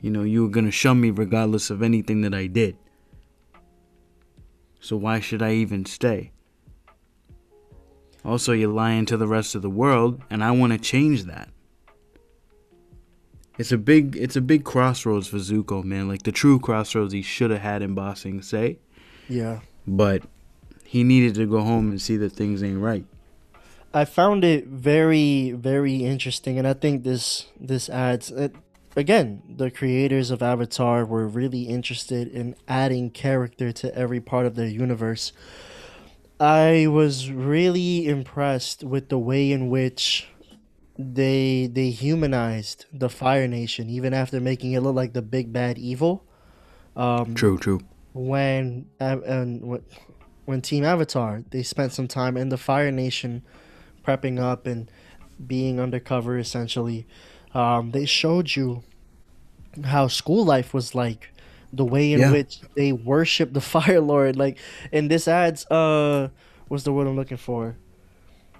[0.01, 2.75] You know, you were gonna shun me regardless of anything that I did.
[4.87, 6.31] So why should I even stay?
[8.23, 11.49] Also, you're lying to the rest of the world, and I want to change that.
[13.57, 16.07] It's a big, it's a big crossroads for Zuko, man.
[16.07, 18.79] Like the true crossroads he should have had in Ba Sing Se,
[19.27, 19.59] Yeah.
[19.85, 20.23] but
[20.85, 23.03] he needed to go home and see that things ain't right.
[23.93, 28.31] I found it very, very interesting, and I think this this adds.
[28.31, 28.55] It,
[28.97, 34.55] again, the creators of Avatar were really interested in adding character to every part of
[34.55, 35.31] their universe.
[36.39, 40.27] I was really impressed with the way in which
[40.99, 45.77] they they humanized the Fire Nation, even after making it look like the big bad
[45.77, 46.25] evil.
[46.95, 47.81] Um, True, true.
[48.13, 49.83] when uh, and when,
[50.45, 53.43] when Team Avatar they spent some time in the Fire Nation,
[54.03, 54.91] prepping up and
[55.45, 57.05] being undercover essentially.
[57.57, 58.83] Um, they showed you
[59.83, 61.29] how school life was like,
[61.73, 62.31] the way in Yeah.
[62.31, 64.35] which they worship the Fire Lord.
[64.37, 64.57] Like,
[64.93, 66.29] and this adds uh,
[66.69, 67.75] what's the word I'm looking for?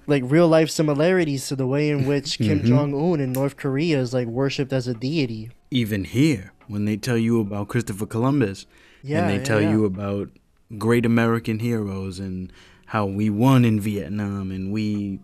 [0.08, 2.66] Like real life similarities to the way in which Kim Mhm.
[2.66, 5.52] Jong Un in North Korea is like worshipped as a deity.
[5.72, 8.66] Even here, when they tell you about Christopher Columbus,
[9.04, 9.72] Yeah, and they yeah, tell yeah.
[9.72, 10.30] you about
[10.78, 12.52] great American heroes and
[12.88, 15.20] how we won in Vietnam and we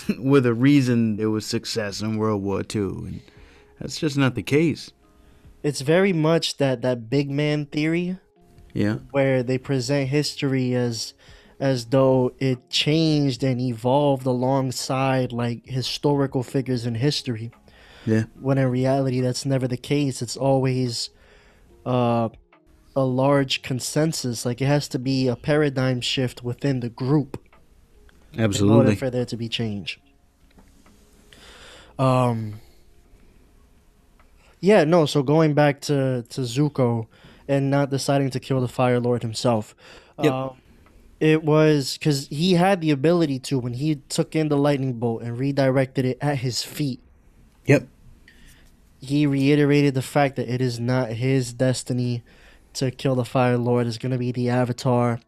[0.18, 3.20] were the reason there was success in World War II, and
[3.80, 4.90] that's just not the case.
[5.62, 8.18] It's very much that that big man theory
[8.72, 11.14] Yeah, where they present history as
[11.60, 17.52] as though it changed and evolved alongside like historical figures in history.
[18.04, 20.22] Yeah, when in reality that's never the case.
[20.22, 21.10] It's always
[21.86, 22.30] uh
[22.96, 24.44] a large consensus.
[24.44, 27.38] Like it has to be a paradigm shift within the group
[28.34, 28.94] in order absolutely.
[28.96, 30.00] for there to be change
[31.98, 32.54] um
[34.60, 37.06] yeah no so going back to to zuko
[37.48, 39.74] and not deciding to kill the fire lord himself
[40.22, 40.32] Yep.
[40.32, 40.56] um,
[41.20, 45.22] it was because he had the ability to when he took in the lightning bolt
[45.22, 47.00] and redirected it at his feet
[47.66, 47.86] Yep.
[49.00, 52.22] he reiterated the fact that it is not his destiny
[52.74, 55.20] to kill the Fire Lord is gonna be the Avatar,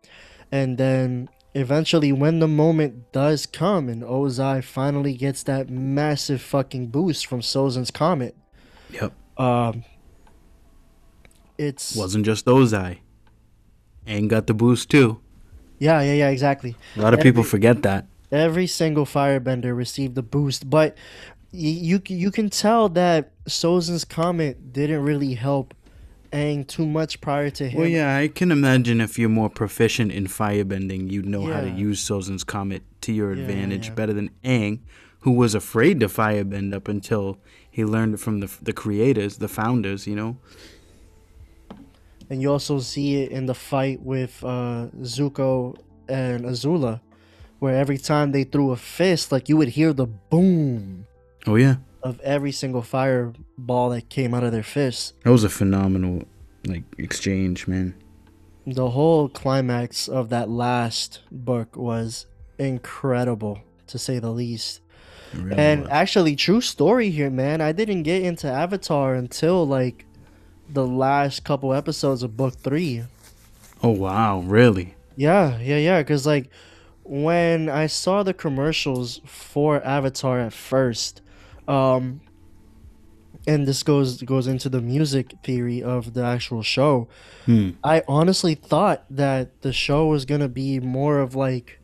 [0.51, 6.89] and then eventually when the moment does come and Ozai finally gets that massive fucking
[6.89, 8.35] boost from Sozin's comet,
[8.91, 9.13] Yep.
[9.39, 9.85] um,
[11.59, 12.99] it's Wasn't just Ozai.
[14.07, 15.21] Aang got the boost too.
[15.79, 16.77] yeah, yeah, yeah, exactly.
[16.97, 18.07] A lot of people forget that.
[18.33, 20.97] Every single firebender received a boost, but
[21.53, 25.73] you you can tell that Sozin's comet didn't really help
[26.35, 27.79] Aang too much prior to him.
[27.79, 31.71] Well, yeah, I can imagine if you're more proficient in firebending, you'd know how to
[31.71, 33.95] use Sozin's comet to your Yeah, advantage yeah.
[33.95, 34.81] better than Aang,
[35.21, 37.39] who was afraid to firebend up until
[37.71, 40.07] he learned it from the the creators, the founders.
[40.07, 40.37] You know.
[42.31, 45.77] And you also see it in the fight with uh, Zuko
[46.09, 47.01] and Azula,
[47.61, 51.07] where every time they threw a fist, like you would hear the boom
[51.47, 52.83] Oh yeah, of every single
[53.57, 55.13] fireball that came out of their fists.
[55.23, 56.25] that was a phenomenal
[56.67, 57.95] like exchange, man.
[58.67, 62.27] The whole climax of that last book was
[62.59, 64.81] incredible, to say the least.
[65.35, 65.91] Really And was.
[65.91, 67.61] actually, true story here, man.
[67.61, 70.07] I didn't get into Avatar until like
[70.69, 73.05] the last couple episodes of book three.
[73.83, 74.95] oh wow, really?
[75.17, 76.01] Yeah, yeah, yeah.
[76.01, 76.49] Because like
[77.03, 81.21] when I saw the commercials for Avatar at first,
[81.69, 82.23] um,
[83.47, 87.09] and this goes goes into the music theory of the actual show.
[87.47, 87.71] Hmm.
[87.83, 91.81] I honestly thought that the show was gonna be more of like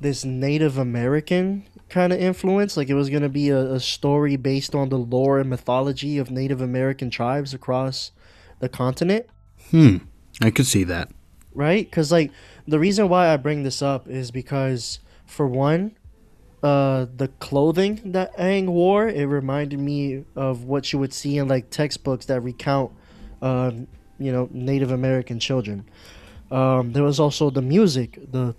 [0.00, 2.76] this Native American kind of influence.
[2.76, 6.30] Like it was gonna be a, a story based on the lore and mythology of
[6.30, 8.12] Native American tribes across
[8.60, 9.26] the continent
[9.70, 9.96] Hmm.
[10.40, 11.10] I could see that.
[11.54, 11.84] right?
[11.84, 12.30] Because like
[12.68, 15.96] the reason why I bring this up is because for one,
[16.66, 21.46] uh, the clothing that Aang wore it reminded me of what you would see in
[21.46, 22.90] like textbooks that recount,
[23.40, 23.86] um,
[24.18, 25.88] you know, Native American children.
[26.50, 28.52] Um, there was also the music, the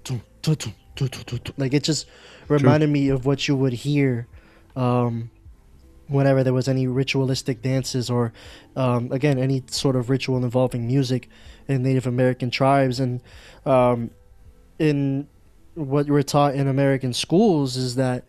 [1.58, 2.08] like it just
[2.48, 4.28] reminded me of what you would hear.
[4.78, 5.30] Um,
[6.08, 8.32] whenever there was any ritualistic dances or
[8.78, 11.28] um, again any sort of ritual involving music
[11.68, 13.20] in Native American tribes and
[13.66, 14.12] um,
[14.80, 15.28] in
[15.78, 18.26] what we're taught in American schools is that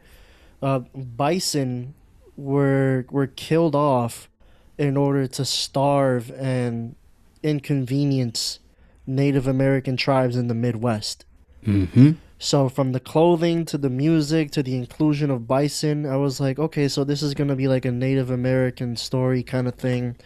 [0.62, 1.94] uh, bison
[2.36, 4.28] were were killed off
[4.76, 6.94] in order to starve and
[7.42, 8.60] inconvenience
[9.06, 11.24] Native American tribes in the Midwest.
[11.66, 12.12] Mm-hmm.
[12.38, 16.58] So from the clothing to the music to the inclusion of bison, I was like,
[16.58, 20.16] okay, so this is gonna be like a Native American story kind of thing.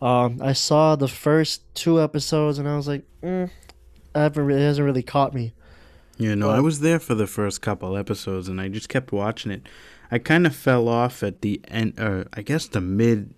[0.00, 3.50] Um, I saw the first two episodes and I was like, mm,
[4.14, 5.52] I haven't it hasn't really caught me.
[6.16, 9.50] Yeah, no, I was there for the first couple episodes, and I just kept watching
[9.50, 9.62] it.
[10.10, 13.34] I kind of fell off at the end, or I guess the mid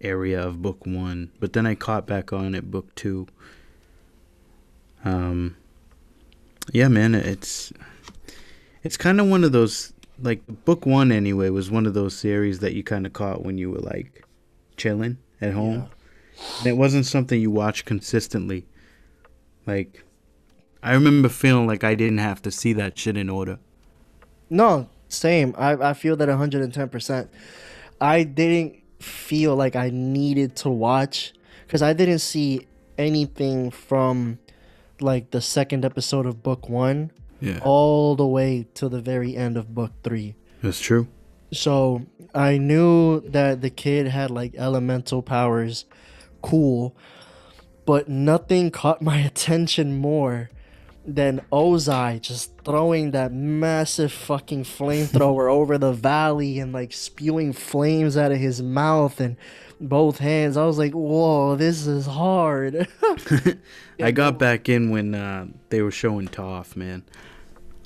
[0.00, 3.26] area of book one, but then I caught back on at book two.
[5.04, 5.56] Um,
[6.72, 7.72] yeah, man, it's
[8.84, 12.60] it's kind of one of those like book one anyway was one of those series
[12.60, 14.24] that you kind of caught when you were like
[14.76, 15.88] chilling at home.
[16.58, 18.66] And it wasn't something you watched consistently.
[19.66, 20.04] Like,
[20.82, 23.58] I remember feeling like I didn't have to see that shit in order.
[24.48, 25.54] No, same.
[25.58, 27.28] I, I feel that 110%.
[28.00, 31.32] I didn't feel like I needed to watch
[31.66, 32.66] because I didn't see
[32.98, 34.38] anything from
[35.00, 37.10] like the second episode of book one
[37.40, 40.34] Yeah, all the way to the very end of book three.
[40.62, 41.08] that's true.
[41.52, 45.84] So I knew that the kid had like elemental powers,
[46.42, 46.94] cool,
[47.86, 50.50] but nothing caught my attention more
[51.14, 58.16] than Ozai just throwing that massive fucking flamethrower over the valley and like spewing flames
[58.16, 59.36] out of his mouth and
[59.80, 60.56] both hands.
[60.56, 62.86] I was like, whoa, this is hard.
[64.02, 67.02] I got back in when uh, they were showing Toph, man.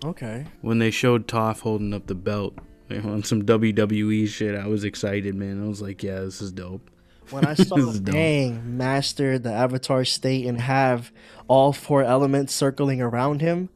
[0.04, 0.46] okay.
[0.60, 2.58] When they showed Toph holding up the belt
[2.90, 5.64] on some WWE shit, I was excited, man.
[5.64, 6.90] I was like, yeah, this is dope.
[7.34, 8.14] When I saw This is dope.
[8.14, 11.10] Aang master the Avatar state and have
[11.48, 13.68] all four elements circling around him,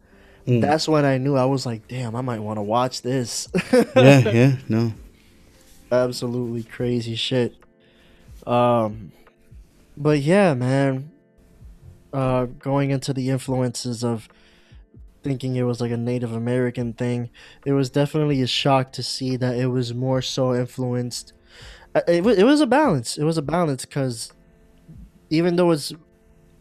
[0.47, 0.63] Mm.
[0.63, 3.49] that's when I knew I was like, damn, I might want to watch this.
[3.95, 4.95] yeah, yeah, no.
[5.93, 7.55] Absolutely crazy shit.
[8.47, 9.13] Um,
[9.97, 11.11] but yeah, man.
[12.11, 14.31] Uh, going into the influences of
[15.23, 17.29] thinking it was like a Native American thing,
[17.67, 21.35] it was definitely a shock to see that it was more so influenced.
[22.07, 23.19] It was, it was a balance.
[23.19, 24.33] It was a balance because
[25.31, 25.93] even though it's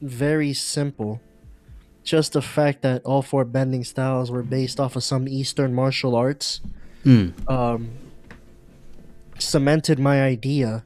[0.01, 1.21] very simple,
[2.03, 6.15] just the fact that all four bending styles were based off of some Eastern martial
[6.15, 6.61] arts
[7.03, 7.29] Hmm.
[7.47, 7.89] um,
[9.39, 10.83] cemented my idea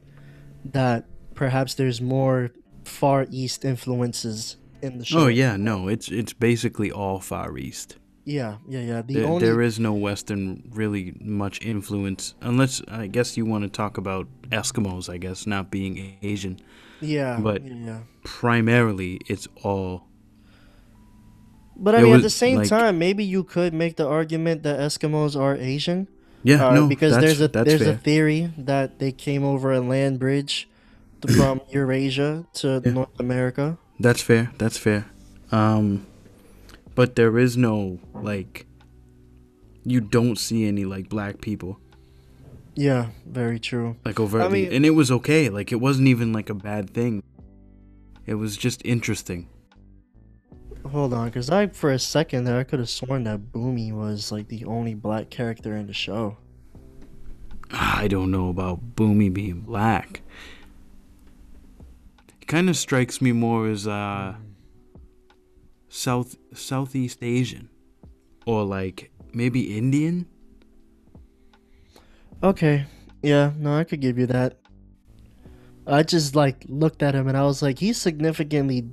[0.64, 2.50] that perhaps there's more
[2.84, 5.20] Far East influences in the show.
[5.20, 7.96] Oh yeah, no, it's it's basically all Far East.
[8.24, 9.02] Yeah, yeah, yeah.
[9.02, 13.64] The There, only there is no Western really much influence, unless I guess you want
[13.64, 15.08] to talk about Eskimos.
[15.08, 16.60] I guess not being Asian.
[17.00, 18.00] yeah, but- yeah.
[18.22, 20.04] Primarily, it's all
[21.76, 24.78] But I mean, at the same like- time, maybe you could make the argument that
[24.78, 26.06] Eskimos are Asian.
[26.44, 26.68] yeah.
[26.68, 27.94] Uh, no, because there's a there's fair.
[27.94, 30.68] a theory that they came over a land bridge
[31.36, 32.92] from Eurasia to Yeah.
[32.92, 33.78] North America.
[33.98, 34.52] That's fair.
[34.58, 35.06] That's fair.
[35.50, 36.06] Um,
[36.94, 38.66] but there is no like.
[39.84, 41.80] You don't see any like black people
[42.76, 43.96] Yeah, very true.
[44.04, 45.48] like overtly, mean- and it was okay.
[45.48, 47.22] Like it wasn't even like a bad thing.
[48.24, 49.48] It was just interesting.
[50.88, 54.30] Hold on, because I for a second there I could have sworn that Bumi was
[54.30, 56.36] like the only black character in the show.
[57.72, 60.22] I don't know about Bumi being black.
[62.40, 64.34] It kind of strikes me more as uh
[65.94, 67.68] South Southeast Asian
[68.46, 70.26] or like maybe Indian.
[72.42, 72.86] Okay,
[73.22, 74.56] yeah, no, I could give you that.
[75.86, 78.88] I just like looked at him and I was like, he's significantly,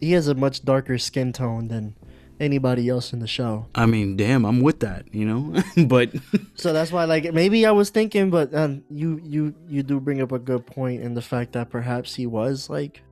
[0.00, 1.94] he has a much darker skin tone than
[2.40, 3.66] anybody else in the show.
[3.76, 5.62] I mean, damn, I'm with that, you know.
[5.86, 6.12] but
[6.56, 10.20] So that's why, like, maybe I was thinking, but um, you you you do bring
[10.20, 13.02] up a good point in the fact that perhaps he was like,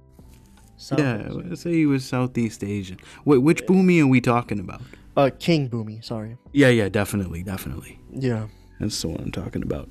[0.84, 1.56] South yeah, Asian.
[1.56, 2.98] say he was Southeast Asian.
[3.24, 4.82] Wait, which Bumi are we talking about?
[5.16, 6.04] uh, King Bumi.
[6.04, 6.36] Sorry.
[6.52, 7.98] Yeah, yeah, definitely, definitely.
[8.12, 8.48] Yeah.
[8.80, 9.88] That's the one I'm talking about.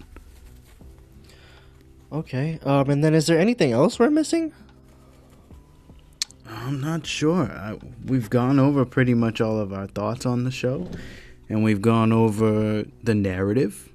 [2.11, 2.59] Okay.
[2.63, 4.53] Um, and then is there anything else we're missing?
[6.47, 7.43] I'm not sure.
[7.51, 10.87] I, we've gone over pretty much all of our thoughts on the show,
[11.49, 13.89] and we've gone over the narrative.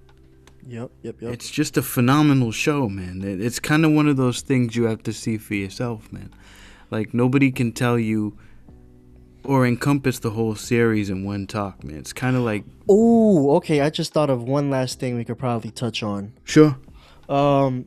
[0.66, 0.90] Yep.
[1.03, 1.22] Yep.
[1.22, 1.32] Yep.
[1.32, 3.22] It's just a phenomenal show, man.
[3.22, 6.30] It- It's kind of one of those things you have to see for yourself, man.
[6.91, 8.39] Like nobody can tell you
[9.45, 11.99] or encompass the whole series in one talk, man.
[11.99, 13.80] It's kind of like Oh, okay.
[13.80, 16.32] I just thought of one last thing we could probably touch on.
[16.45, 16.78] sure,
[17.28, 17.86] Um,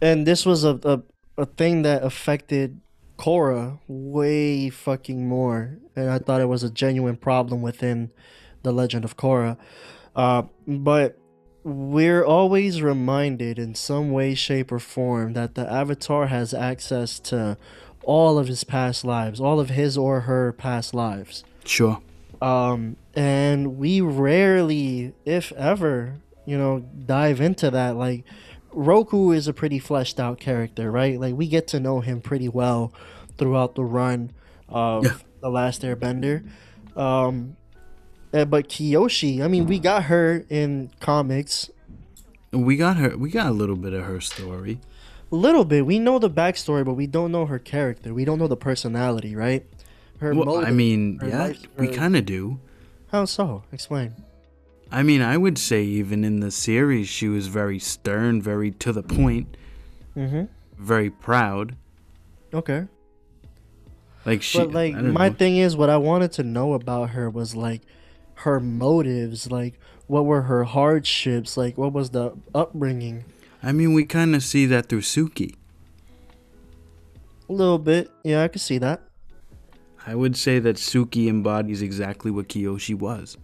[0.00, 1.02] and this was a a,
[1.42, 2.80] a thing that affected
[3.18, 8.10] Korra way fucking more, and I thought it was a genuine problem within
[8.62, 9.56] the Legend of Korra.
[10.16, 11.18] Uh, but
[11.64, 17.56] we're always reminded in some way, shape, or form that the Avatar has access to
[18.04, 21.44] all of his past lives, all of his or her past lives.
[21.64, 22.00] sure.
[22.40, 27.96] Um, and we rarely, if ever, you know, dive into that.
[27.96, 28.24] Like,
[28.72, 31.20] Roku is a pretty fleshed out character, right?
[31.20, 32.92] Like, we get to know him pretty well
[33.38, 34.32] throughout the run
[34.68, 35.14] of Yeah.
[35.40, 36.44] The Last Airbender.
[36.96, 37.56] Um,
[38.32, 41.70] eh, but Kyoshi, I mean, we got her in comics
[42.52, 43.16] We got her.
[43.16, 44.80] We got a little bit of her story.
[45.36, 45.84] Little bit.
[45.86, 48.12] We know the backstory, but we don't know her character.
[48.14, 49.64] We don't know the personality, right?
[50.18, 52.60] Her Well, I mean, yeah, life- we her- kind of do.
[53.10, 53.64] How so?
[53.72, 54.14] Explain.
[54.90, 58.92] I mean, I would say even in the series, she was very stern, very to
[58.92, 59.56] the point,
[60.16, 60.44] Mm-hmm.
[60.78, 61.76] very proud.
[62.52, 62.84] Okay.
[64.26, 65.34] Like she, but like my know.
[65.34, 67.80] thing is what i wanted to know about her was like
[68.34, 73.24] her motives like what were her hardships like what was the upbringing
[73.62, 75.54] I mean, we kind of see that through Suki.
[77.48, 79.02] a little bit yeah i could see that
[80.04, 83.36] I would say that Suki embodies exactly what Kyoshi was.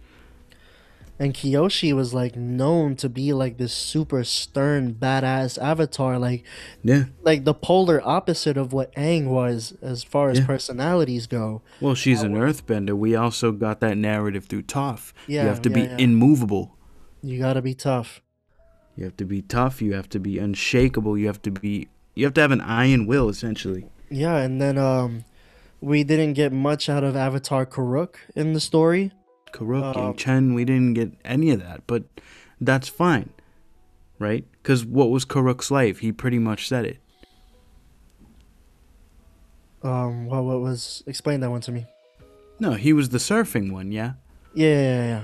[1.17, 6.43] and kyoshi was like known to be like this super stern badass avatar like
[6.83, 7.05] Yeah.
[7.21, 10.47] like the polar opposite of what Aang was as far as Yeah.
[10.47, 12.93] personalities go Well, she's an earthbender.
[12.97, 15.13] We also got that narrative through Toph.
[15.27, 15.97] Yeah, you have to yeah, be yeah.
[15.97, 16.75] immovable.
[17.21, 18.21] you gotta be tough
[18.99, 19.81] You have to be tough.
[19.81, 21.17] You have to be unshakable.
[21.17, 21.87] You have to be.
[22.15, 23.85] You have to have an iron will, essentially.
[24.11, 25.23] yeah and then um
[25.79, 29.11] we didn't get much out of avatar kuruk in the story
[29.53, 32.03] Kuruk Uh, and Chen, we didn't get any of that, but
[32.59, 33.29] that's fine,
[34.19, 34.43] right?
[34.61, 35.99] Because what was Kuruk's life?
[35.99, 36.97] He pretty much said it.
[39.83, 41.85] um Well, what was explain that one to me
[42.59, 44.11] No, he was the surfing one, yeah.
[44.53, 45.23] Yeah, yeah, yeah.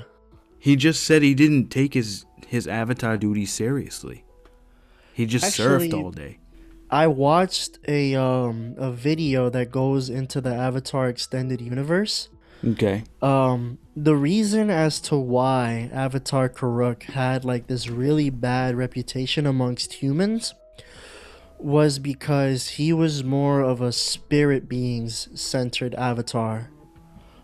[0.59, 4.23] He just said he didn't take his his avatar duty seriously.
[5.13, 6.39] He just surfed all day.
[6.89, 12.29] I watched a um a video that goes into the Avatar extended universe.
[12.65, 13.03] Okay.
[13.21, 19.93] Um the reason as to why Avatar Kuruk had like this really bad reputation amongst
[19.93, 20.53] humans
[21.57, 26.69] was because he was more of a spirit beings centered avatar.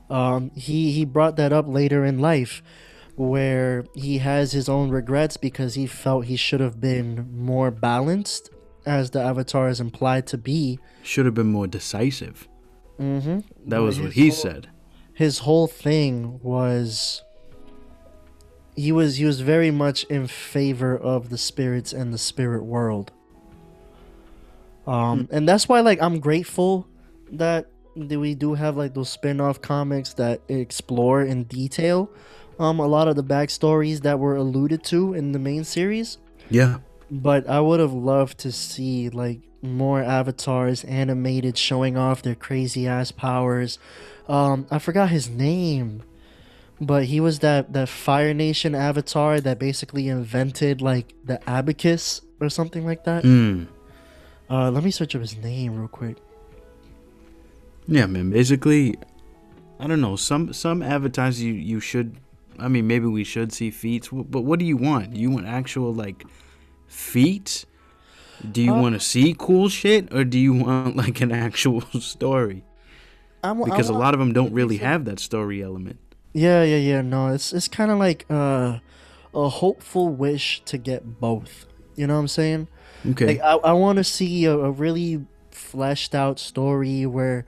[0.09, 2.61] Um he he brought that up later in life
[3.15, 8.49] where he has his own regrets because he felt he should have been more balanced
[8.85, 10.79] as the Avatar is implied to be.
[11.03, 12.47] Should have been more decisive.
[12.99, 13.39] Mm-hmm.
[13.69, 14.69] That was what he said.
[15.13, 17.23] His whole thing was
[18.75, 23.11] he was he was very much in favor of the spirits and the spirit world.
[24.87, 26.87] Um, and that's why like I'm grateful
[27.31, 32.09] that we do have like those spin-off comics that explore in detail
[32.61, 36.17] um a lot of the backstories that were alluded to in the main series.
[36.49, 36.77] Yeah.
[37.09, 42.87] But I would have loved to see like more avatars animated showing off their crazy
[42.87, 43.79] ass powers.
[44.27, 46.03] Um, I forgot his name,
[46.79, 52.49] but he was that that Fire Nation avatar that basically invented like the abacus or
[52.49, 53.23] something like that.
[53.23, 53.67] Mm.
[54.49, 56.17] Uh, let me search up his name real quick.
[57.87, 58.29] Yeah, man.
[58.29, 58.95] Basically,
[59.79, 60.15] I don't know.
[60.15, 62.17] Some some avatars you you should.
[62.59, 64.09] I mean, maybe we should see feats.
[64.11, 65.13] But what do you want?
[65.13, 66.25] Do you want actual like
[66.87, 67.65] feats?
[68.49, 71.81] Do you Uh, want to see cool shit, or do you want like an actual
[72.01, 72.65] story?
[73.43, 75.99] I'm, Because a lot of them don't really have that story element.
[76.33, 77.01] Yeah, yeah, yeah.
[77.01, 78.79] No, it's it's kind of like uh,
[79.33, 81.67] a hopeful wish to get both.
[81.95, 82.67] You know what I'm saying?
[83.05, 83.25] Okay.
[83.25, 87.45] Like I, I want to see a, a really fleshed out story where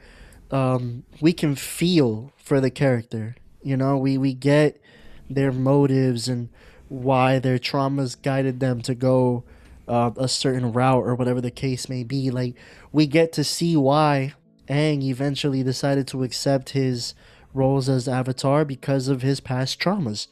[0.51, 3.38] um, we can feel for the character.
[3.64, 4.82] You know, we we get
[5.30, 6.49] their motives and
[6.89, 9.43] why their traumas guided them to go
[9.88, 12.30] uh, a certain route or whatever the case may be.
[12.32, 12.55] Like
[12.91, 14.34] we get to see why
[14.69, 17.13] Aang eventually decided to accept his
[17.53, 20.28] roles as Avatar because of his past traumas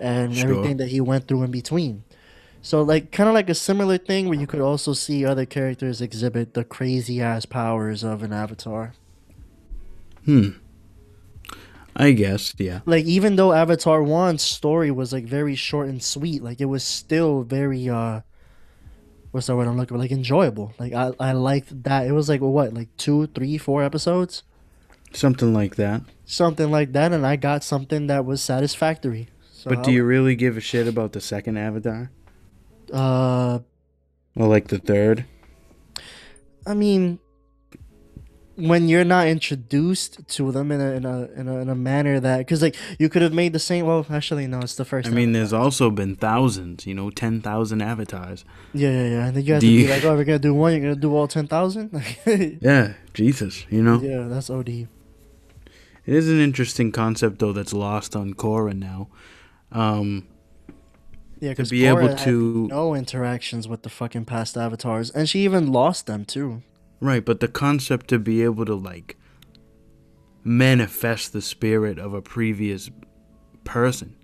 [0.00, 0.50] and Sure.
[0.50, 2.02] everything that he went through in between.
[2.62, 6.00] So like kind of like a similar thing where you could also see other characters
[6.00, 8.94] exhibit the crazy ass powers of an avatar.
[11.96, 12.54] I guess.
[12.58, 12.80] Yeah.
[12.84, 16.84] Like even though Avatar Wan's story was like very short and sweet, like it was
[16.84, 18.20] still very uh
[19.30, 19.98] what's that word I'm looking for?
[19.98, 20.74] Like enjoyable.
[20.78, 22.06] Like I, I liked that.
[22.06, 24.42] It was like what, like two, three, four episodes?
[25.12, 26.02] Something like that.
[26.26, 29.28] Something like that, and I got something that was satisfactory.
[29.52, 32.10] So But do you really give a shit about the second Avatar?
[32.92, 33.60] uh
[34.36, 35.24] Or like the third?
[36.66, 37.20] I mean,
[38.56, 42.18] when you're not introduced to them in a in a in a, in a manner
[42.20, 43.86] that because like you could have made the same.
[43.86, 45.08] Well, actually, no, it's the first.
[45.08, 48.44] I mean, there's also been thousands, you know, 10,000 avatars.
[48.72, 49.26] yeah, yeah, yeah.
[49.26, 50.72] And then you have Do to you- be like, oh, we're gonna do one.
[50.72, 51.90] You're gonna do all ten thousand.
[52.60, 54.00] Yeah, Jesus, you know?
[54.00, 54.68] yeah, that's OD.
[54.68, 59.08] It is an interesting concept, though, that's lost on Korra now.
[59.72, 60.26] Um,
[61.40, 65.70] Yeah, because be able to- no interactions with the fucking past avatars, and she even
[65.72, 66.62] lost them too.
[67.00, 69.16] Right, but the concept to be able to, like,
[70.42, 72.90] manifest the spirit of a previous
[73.64, 74.16] person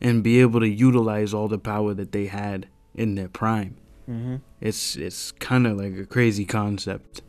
[0.00, 3.76] and be able to utilize all the power that they had in their prime.
[4.08, 4.36] Mm-hmm.
[4.60, 7.22] It's it's kind of like a crazy concept.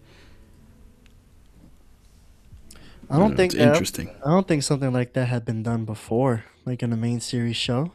[3.09, 4.09] I don't know, think it's that, interesting.
[4.25, 7.57] I don't think something like that had been done before, like in a main series
[7.57, 7.91] show.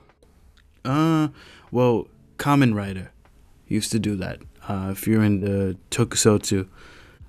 [0.85, 1.29] Uh,
[1.71, 2.09] well,
[2.39, 3.13] Kamen Rider
[3.67, 4.41] used to do that.
[4.69, 6.67] Uh, if you're into tokusatsu,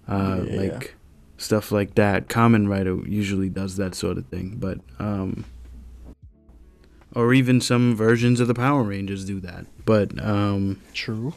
[0.07, 0.59] uh, Yeah.
[0.61, 0.95] like
[1.37, 4.57] stuff like that, Kamen Rider usually does that sort of thing.
[4.59, 5.45] But um,
[7.13, 9.65] or even some versions of the Power Rangers do that.
[9.85, 11.33] But um, True.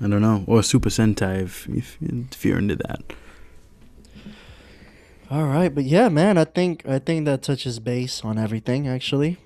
[0.00, 0.44] I don't know.
[0.46, 3.02] Or Super Sentai if if, if you're into that.
[5.30, 8.88] All right, but yeah, man, I think I think that touches base on everything.
[8.88, 9.36] Actually,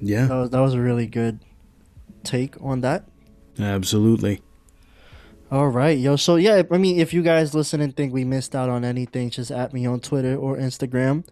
[0.00, 1.40] Yeah, that was that was a really good
[2.22, 3.04] take on that.
[3.58, 4.40] Absolutely.
[5.50, 6.16] All right, yo.
[6.16, 9.30] So yeah, I mean, if you guys listen and think we missed out on anything,
[9.30, 11.24] just at me on Twitter or Instagram.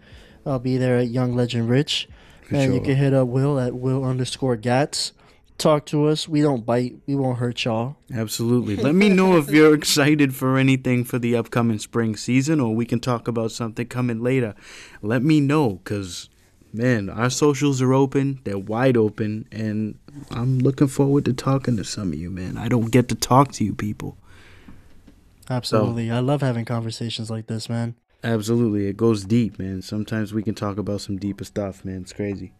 [0.46, 2.08] I'll be there at Young Legend Rich,
[2.42, 5.12] For and you can hit up Will at Will underscore Gats.
[5.56, 6.28] Talk to us.
[6.28, 6.96] We don't bite.
[7.06, 7.96] We won't hurt y'all.
[8.12, 8.76] Absolutely.
[8.76, 12.84] Let me know if you're excited for anything for the upcoming spring season, or we
[12.84, 14.54] can talk about something coming later.
[15.00, 16.28] Let me know, because,
[16.74, 18.40] man, our socials are open.
[18.44, 19.98] They're wide open, and
[20.30, 22.58] I'm looking forward to talking to some of you, man.
[22.58, 24.18] I don't get to talk to you people.
[25.48, 27.94] Absolutely, I love having conversations like this, man.
[28.22, 28.86] Absolutely.
[28.86, 29.82] It goes deep, man.
[29.82, 32.02] Sometimes we can talk about some deeper stuff, man.
[32.02, 32.52] It's crazy.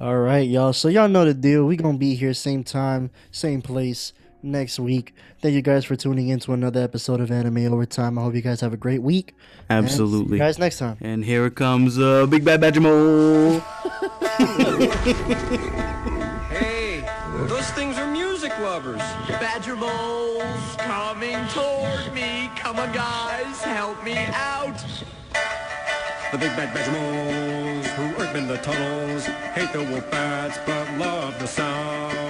[0.00, 0.72] All right, y'all.
[0.72, 1.64] So y'all know the deal.
[1.64, 4.12] We gonna be here same time, same place
[4.44, 5.14] next week.
[5.40, 8.18] Thank you guys for tuning in to another episode of Anime Overtime.
[8.18, 9.34] I hope you guys have a great week.
[9.68, 10.36] and see Absolutely.
[10.38, 10.96] you guys next time.
[11.00, 13.62] And here it comes, uh, Big Bad Badgermo.
[16.50, 17.00] Hey,
[17.48, 18.98] those things are music lovers.
[19.28, 22.50] Badger moles coming toward me.
[22.56, 24.78] Come on, guys, help me out.
[26.32, 31.38] The big bad Badgermos who work in the tunnels hate the wolf bats but love
[31.38, 32.23] the sound.